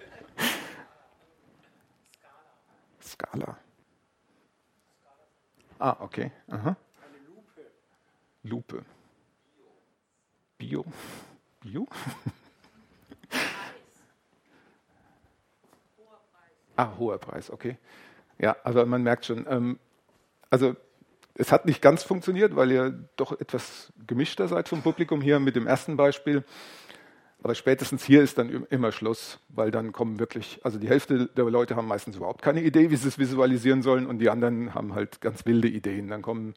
[5.79, 6.33] Ah, okay.
[6.49, 6.77] Aha.
[8.43, 8.85] Lupe.
[10.59, 10.85] Bio.
[11.61, 11.87] Bio?
[16.77, 17.79] ah, hoher Preis, okay.
[18.39, 19.79] Ja, aber man merkt schon, ähm,
[20.51, 20.75] also
[21.35, 25.55] es hat nicht ganz funktioniert, weil ihr doch etwas gemischter seid vom Publikum hier mit
[25.55, 26.45] dem ersten Beispiel.
[27.43, 31.45] Aber spätestens hier ist dann immer Schluss, weil dann kommen wirklich, also die Hälfte der
[31.45, 34.95] Leute haben meistens überhaupt keine Idee, wie sie es visualisieren sollen und die anderen haben
[34.95, 36.09] halt ganz wilde Ideen.
[36.09, 36.55] Dann kommen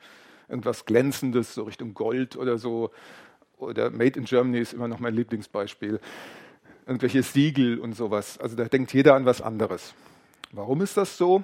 [0.50, 2.92] irgendwas Glänzendes, so Richtung Gold oder so.
[3.58, 6.00] Oder Made in Germany ist immer noch mein Lieblingsbeispiel.
[6.88, 8.40] Irgendwelche Siegel und sowas.
[8.40, 9.94] Also da denkt jeder an was anderes.
[10.52, 11.44] Warum ist das so?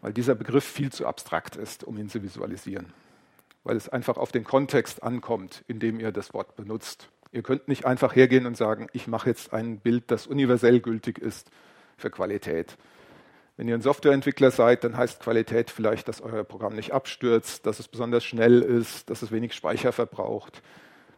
[0.00, 2.92] weil dieser Begriff viel zu abstrakt ist, um ihn zu visualisieren.
[3.64, 7.08] Weil es einfach auf den Kontext ankommt, in dem ihr das Wort benutzt.
[7.32, 11.18] Ihr könnt nicht einfach hergehen und sagen, ich mache jetzt ein Bild, das universell gültig
[11.18, 11.50] ist
[11.96, 12.76] für Qualität.
[13.56, 17.80] Wenn ihr ein Softwareentwickler seid, dann heißt Qualität vielleicht, dass euer Programm nicht abstürzt, dass
[17.80, 20.62] es besonders schnell ist, dass es wenig Speicher verbraucht.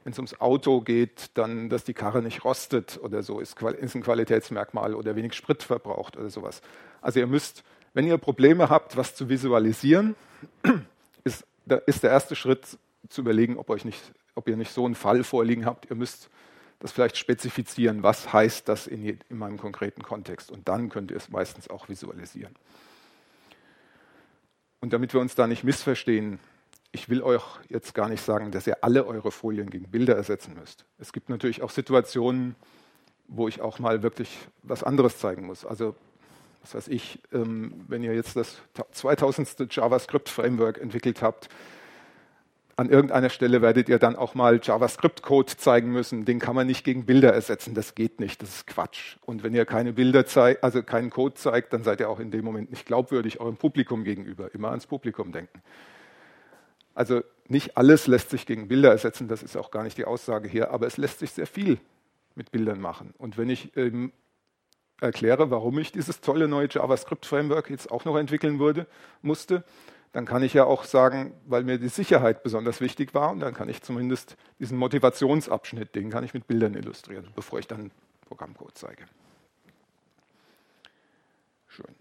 [0.04, 4.02] Wenn es ums Auto geht, dann, dass die Karre nicht rostet oder so, ist, ein
[4.02, 6.62] Qualitätsmerkmal oder wenig Sprit verbraucht oder sowas.
[7.02, 7.62] Also ihr müsst
[7.94, 10.14] wenn ihr Probleme habt, was zu visualisieren,
[11.24, 11.44] ist,
[11.86, 14.00] ist der erste Schritt zu überlegen, ob, euch nicht,
[14.34, 15.90] ob ihr nicht so einen Fall vorliegen habt.
[15.90, 16.30] Ihr müsst
[16.78, 20.50] das vielleicht spezifizieren, was heißt das in, in meinem konkreten Kontext.
[20.50, 22.54] Und dann könnt ihr es meistens auch visualisieren.
[24.80, 26.38] Und damit wir uns da nicht missverstehen,
[26.92, 30.54] ich will euch jetzt gar nicht sagen, dass ihr alle eure Folien gegen Bilder ersetzen
[30.58, 30.84] müsst.
[30.98, 32.56] Es gibt natürlich auch Situationen,
[33.28, 35.64] wo ich auch mal wirklich was anderes zeigen muss.
[35.64, 35.94] Also
[36.62, 38.58] was weiß ich, ähm, wenn ihr jetzt das
[38.92, 39.72] 2000.
[39.74, 41.48] JavaScript-Framework entwickelt habt,
[42.80, 46.24] an irgendeiner Stelle werdet ihr dann auch mal JavaScript-Code zeigen müssen.
[46.24, 47.74] Den kann man nicht gegen Bilder ersetzen.
[47.74, 48.40] Das geht nicht.
[48.40, 49.18] Das ist Quatsch.
[49.26, 52.30] Und wenn ihr keine Bilder zeigt, also keinen Code zeigt, dann seid ihr auch in
[52.30, 54.54] dem Moment nicht glaubwürdig eurem Publikum gegenüber.
[54.54, 55.60] Immer ans Publikum denken.
[56.94, 59.28] Also nicht alles lässt sich gegen Bilder ersetzen.
[59.28, 60.70] Das ist auch gar nicht die Aussage hier.
[60.70, 61.78] Aber es lässt sich sehr viel
[62.34, 63.12] mit Bildern machen.
[63.18, 64.10] Und wenn ich ähm,
[65.02, 68.86] erkläre, warum ich dieses tolle neue JavaScript-Framework jetzt auch noch entwickeln würde,
[69.20, 69.64] musste,
[70.12, 73.54] dann kann ich ja auch sagen, weil mir die Sicherheit besonders wichtig war, und dann
[73.54, 77.90] kann ich zumindest diesen Motivationsabschnitt, den kann ich mit Bildern illustrieren, bevor ich dann
[78.26, 79.04] Programmcode zeige.
[81.68, 81.94] Schön.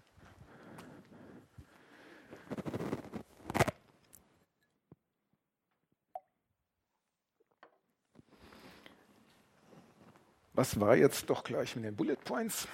[10.52, 12.68] Was war jetzt doch gleich mit den Bullet Points?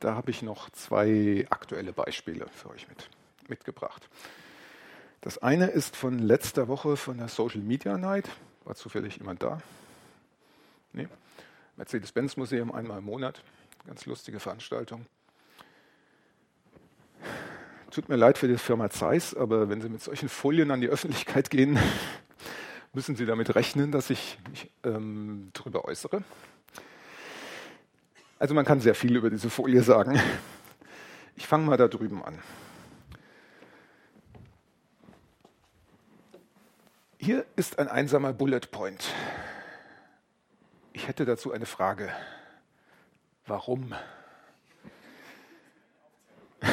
[0.00, 3.08] Da habe ich noch zwei aktuelle Beispiele für euch mit,
[3.48, 4.08] mitgebracht.
[5.20, 8.28] Das eine ist von letzter Woche von der Social Media Night.
[8.64, 9.60] War zufällig jemand da?
[10.92, 11.08] Nee.
[11.76, 13.42] Mercedes-Benz Museum einmal im Monat.
[13.86, 15.06] Ganz lustige Veranstaltung.
[17.90, 20.88] Tut mir leid für die Firma Zeiss, aber wenn Sie mit solchen Folien an die
[20.88, 21.78] Öffentlichkeit gehen,
[22.92, 26.22] müssen Sie damit rechnen, dass ich mich ähm, darüber äußere.
[28.38, 30.20] Also man kann sehr viel über diese Folie sagen.
[31.36, 32.38] Ich fange mal da drüben an.
[37.24, 39.02] Hier ist ein einsamer Bullet Point.
[40.92, 42.10] Ich hätte dazu eine Frage.
[43.46, 43.94] Warum?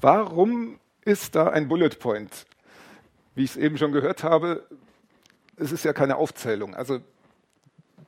[0.00, 2.46] Warum ist da ein Bullet Point?
[3.34, 4.64] Wie ich es eben schon gehört habe,
[5.56, 6.76] es ist ja keine Aufzählung.
[6.76, 7.00] Also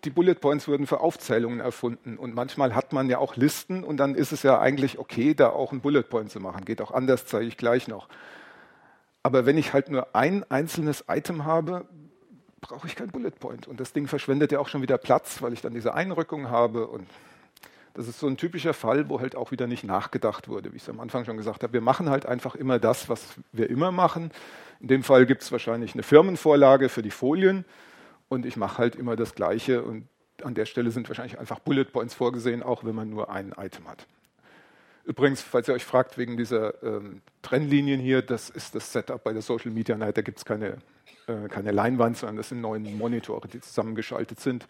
[0.05, 3.97] die Bullet Points wurden für Aufzählungen erfunden und manchmal hat man ja auch Listen und
[3.97, 6.65] dann ist es ja eigentlich okay, da auch ein Bullet Point zu machen.
[6.65, 8.07] Geht auch anders, zeige ich gleich noch.
[9.23, 11.87] Aber wenn ich halt nur ein einzelnes Item habe,
[12.61, 13.67] brauche ich kein Bullet Point.
[13.67, 16.87] Und das Ding verschwendet ja auch schon wieder Platz, weil ich dann diese Einrückung habe.
[16.87, 17.07] Und
[17.95, 20.83] das ist so ein typischer Fall, wo halt auch wieder nicht nachgedacht wurde, wie ich
[20.83, 21.73] es am Anfang schon gesagt habe.
[21.73, 24.31] Wir machen halt einfach immer das, was wir immer machen.
[24.81, 27.65] In dem Fall gibt es wahrscheinlich eine Firmenvorlage für die Folien
[28.29, 30.07] und ich mache halt immer das Gleiche und
[30.43, 33.87] an der Stelle sind wahrscheinlich einfach Bullet Points vorgesehen, auch wenn man nur ein Item
[33.89, 34.07] hat.
[35.05, 39.33] Übrigens, falls ihr euch fragt wegen dieser ähm, Trennlinien hier, das ist das Setup bei
[39.33, 40.17] der Social Media Night.
[40.17, 40.79] Da gibt es keine,
[41.27, 44.67] äh, keine Leinwand, sondern das sind neun Monitore, die zusammengeschaltet sind.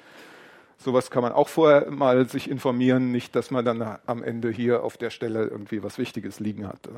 [0.78, 4.82] Sowas kann man auch vorher mal sich informieren, nicht, dass man dann am Ende hier
[4.82, 6.88] auf der Stelle irgendwie was Wichtiges liegen hat.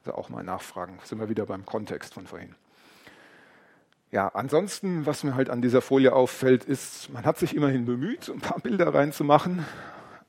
[0.00, 0.98] Also auch mal nachfragen.
[1.04, 2.54] Sind wir wieder beim Kontext von vorhin.
[4.10, 8.28] Ja, ansonsten, was mir halt an dieser Folie auffällt, ist, man hat sich immerhin bemüht,
[8.30, 9.66] ein paar Bilder reinzumachen,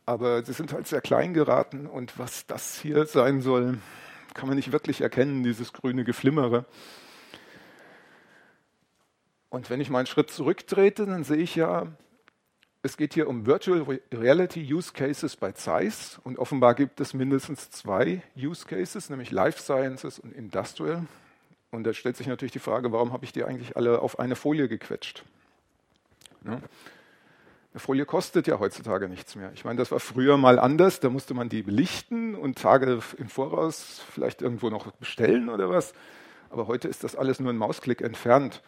[0.10, 3.78] aber sie sind halt sehr klein geraten und was das hier sein soll,
[4.34, 6.66] kann man nicht wirklich erkennen, dieses grüne Geflimmere.
[9.50, 11.86] Und wenn ich mal einen Schritt zurücktrete, dann sehe ich ja,
[12.82, 17.70] es geht hier um Virtual Reality Use Cases bei Zeiss und offenbar gibt es mindestens
[17.70, 21.06] zwei Use Cases, nämlich Life Sciences und Industrial.
[21.70, 24.36] Und da stellt sich natürlich die Frage, warum habe ich die eigentlich alle auf eine
[24.36, 25.24] Folie gequetscht?
[26.46, 26.60] Ja.
[27.72, 29.52] Eine Folie kostet ja heutzutage nichts mehr.
[29.54, 33.30] Ich meine, das war früher mal anders, da musste man die belichten und Tage im
[33.30, 35.94] Voraus vielleicht irgendwo noch bestellen oder was.
[36.50, 38.64] Aber heute ist das alles nur ein Mausklick entfernt.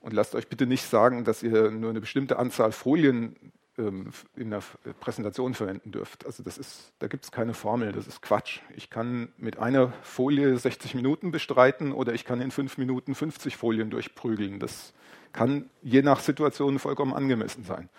[0.00, 3.36] Und lasst euch bitte nicht sagen, dass ihr nur eine bestimmte Anzahl Folien
[3.76, 4.62] ähm, in der
[5.00, 6.24] Präsentation verwenden dürft.
[6.24, 8.60] Also das ist, da gibt es keine Formel, das ist Quatsch.
[8.74, 13.58] Ich kann mit einer Folie 60 Minuten bestreiten oder ich kann in fünf Minuten 50
[13.58, 14.58] Folien durchprügeln.
[14.58, 14.94] Das
[15.32, 17.90] kann je nach Situation vollkommen angemessen sein.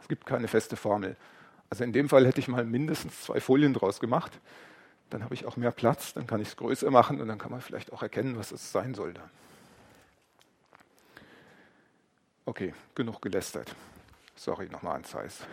[0.00, 1.16] Es gibt keine feste Formel.
[1.68, 4.40] Also in dem Fall hätte ich mal mindestens zwei Folien draus gemacht.
[5.10, 7.50] Dann habe ich auch mehr Platz, dann kann ich es größer machen und dann kann
[7.50, 9.20] man vielleicht auch erkennen, was es sein sollte.
[12.44, 13.74] Okay, genug gelästert.
[14.34, 15.46] Sorry nochmal an Zeiss.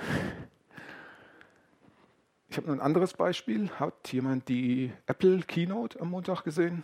[2.49, 3.69] Ich habe noch ein anderes Beispiel.
[3.71, 6.83] Hat jemand die Apple Keynote am Montag gesehen?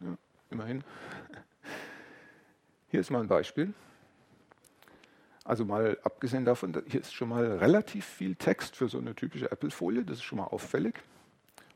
[0.00, 0.16] Ja,
[0.50, 0.84] immerhin.
[2.88, 3.72] Hier ist mal ein Beispiel.
[5.44, 9.52] Also mal abgesehen davon, hier ist schon mal relativ viel Text für so eine typische
[9.52, 10.04] Apple-Folie.
[10.04, 10.94] Das ist schon mal auffällig.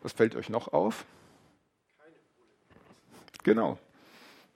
[0.03, 1.05] Was fällt euch noch auf?
[3.45, 3.79] Genau.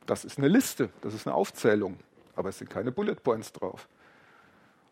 [0.07, 1.99] Das ist eine Liste, das ist eine Aufzählung
[2.35, 3.89] aber es sind keine Bullet Points drauf.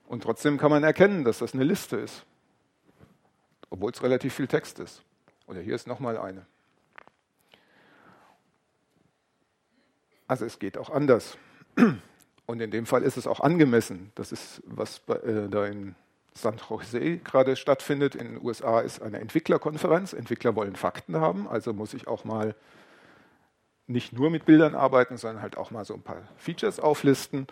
[0.06, 2.24] Und trotzdem kann man erkennen, dass das eine Liste ist,
[3.70, 5.02] obwohl es relativ viel Text ist.
[5.46, 6.46] Oder hier ist nochmal eine.
[10.26, 11.36] Also es geht auch anders.
[12.50, 14.10] Und in dem Fall ist es auch angemessen.
[14.16, 15.94] Das ist, was bei, äh, da in
[16.34, 18.16] San Jose gerade stattfindet.
[18.16, 20.14] In den USA ist eine Entwicklerkonferenz.
[20.14, 22.56] Entwickler wollen Fakten haben, also muss ich auch mal
[23.86, 27.46] nicht nur mit Bildern arbeiten, sondern halt auch mal so ein paar Features auflisten.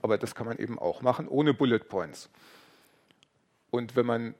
[0.00, 2.30] Aber das kann man eben auch machen ohne Bullet Points.
[3.70, 4.34] Und wenn man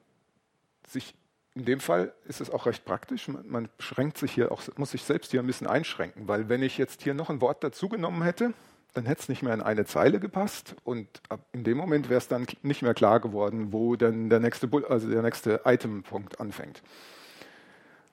[0.88, 1.14] sich
[1.54, 3.28] in dem Fall ist es auch recht praktisch.
[3.28, 6.78] Man beschränkt sich hier auch, muss sich selbst hier ein bisschen einschränken, weil wenn ich
[6.78, 8.54] jetzt hier noch ein Wort dazugenommen hätte,
[8.96, 11.08] dann hätte es nicht mehr in eine Zeile gepasst und
[11.52, 15.08] in dem Moment wäre es dann nicht mehr klar geworden, wo dann der nächste, also
[15.08, 16.82] der nächste Item-Punkt anfängt.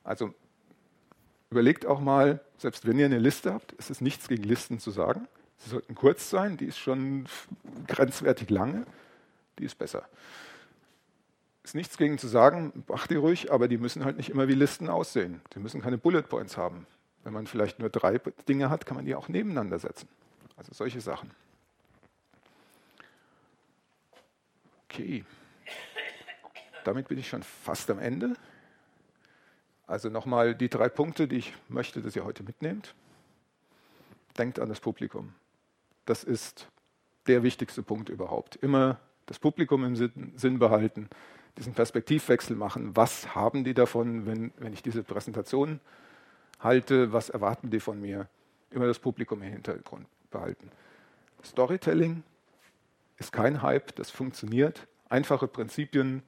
[0.03, 0.33] Also
[1.53, 4.89] Überlegt auch mal, selbst wenn ihr eine Liste habt, ist es nichts gegen Listen zu
[4.89, 5.27] sagen.
[5.59, 7.27] Sie sollten kurz sein, die ist schon
[7.87, 8.87] grenzwertig lange,
[9.59, 10.03] die ist besser.
[11.61, 14.55] Ist nichts gegen zu sagen, macht die ruhig, aber die müssen halt nicht immer wie
[14.55, 15.41] Listen aussehen.
[15.53, 16.87] Die müssen keine Bullet Points haben.
[17.23, 18.19] Wenn man vielleicht nur drei
[18.49, 20.09] Dinge hat, kann man die auch nebeneinander setzen.
[20.55, 21.31] Also solche Sachen.
[24.89, 25.25] Okay.
[26.83, 28.35] Damit bin ich schon fast am Ende.
[29.87, 32.93] Also nochmal die drei Punkte, die ich möchte, dass ihr heute mitnehmt.
[34.37, 35.33] Denkt an das Publikum.
[36.05, 36.67] Das ist
[37.27, 38.55] der wichtigste Punkt überhaupt.
[38.57, 41.09] Immer das Publikum im Sinn behalten,
[41.57, 42.95] diesen Perspektivwechsel machen.
[42.95, 45.79] Was haben die davon, wenn, wenn ich diese Präsentation
[46.59, 47.13] halte?
[47.13, 48.27] Was erwarten die von mir?
[48.71, 50.69] Immer das Publikum im Hintergrund behalten.
[51.43, 52.23] Storytelling
[53.17, 54.87] ist kein Hype, das funktioniert.
[55.07, 56.23] Einfache Prinzipien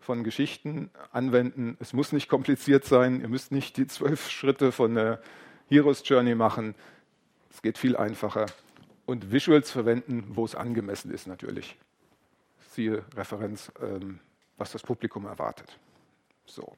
[0.00, 1.76] von Geschichten anwenden.
[1.80, 3.20] Es muss nicht kompliziert sein.
[3.20, 5.20] Ihr müsst nicht die zwölf Schritte von der
[5.68, 6.74] Heroes Journey machen.
[7.50, 8.46] Es geht viel einfacher.
[9.06, 11.76] Und Visuals verwenden, wo es angemessen ist natürlich.
[12.70, 14.20] Siehe Referenz, ähm,
[14.56, 15.78] was das Publikum erwartet.
[16.46, 16.76] So.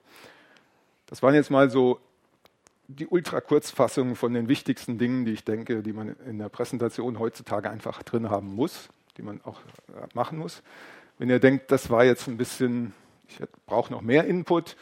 [1.06, 2.00] Das waren jetzt mal so
[2.98, 7.70] die Ultra-Kurzfassungen von den wichtigsten Dingen, die ich denke, die man in der Präsentation heutzutage
[7.70, 10.62] einfach drin haben muss, die man auch äh, machen muss.
[11.18, 12.92] Wenn ihr denkt, das war jetzt ein bisschen
[13.30, 14.76] ich brauche noch mehr Input,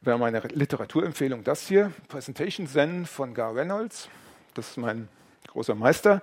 [0.00, 4.08] wäre meine Literaturempfehlung das hier, Presentation Zen von Gar Reynolds.
[4.54, 5.08] Das ist mein
[5.48, 6.22] großer Meister.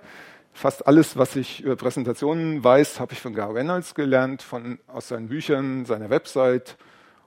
[0.52, 5.08] Fast alles, was ich über Präsentationen weiß, habe ich von Gar Reynolds gelernt, von, aus
[5.08, 6.76] seinen Büchern, seiner Website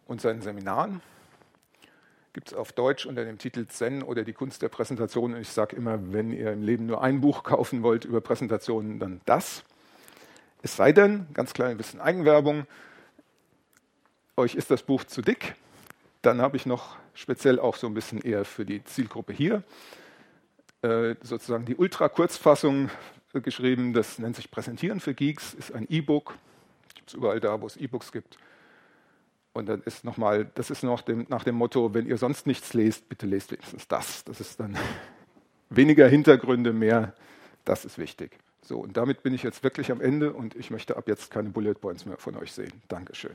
[0.07, 1.01] und seinen Seminaren.
[2.39, 5.33] Gibt es auf Deutsch unter dem Titel Zen oder die Kunst der Präsentation.
[5.33, 8.97] Und ich sage immer, wenn ihr im Leben nur ein Buch kaufen wollt über Präsentationen,
[8.97, 9.65] dann das.
[10.61, 12.65] Es sei denn, ganz klein ein bisschen Eigenwerbung,
[14.37, 15.55] euch ist das Buch zu dick,
[16.21, 19.61] dann habe ich noch speziell auch so ein bisschen eher für die Zielgruppe hier
[20.81, 22.89] äh, sozusagen die Ultra-Kurzfassung
[23.33, 23.91] geschrieben.
[23.91, 26.35] Das nennt sich Präsentieren für Geeks, ist ein E-Book.
[26.95, 28.37] Gibt es überall da, wo es E-Books gibt.
[29.59, 32.73] Und dann ist nochmal, das ist noch dem, nach dem Motto, wenn ihr sonst nichts
[32.73, 34.23] lest, bitte lest wenigstens das.
[34.23, 34.77] Das ist dann
[35.69, 37.13] weniger Hintergründe, mehr,
[37.65, 38.31] das ist wichtig.
[38.61, 41.49] So, und damit bin ich jetzt wirklich am Ende und ich möchte ab jetzt keine
[41.49, 42.71] Bullet Points mehr von euch sehen.
[42.87, 43.33] Dankeschön.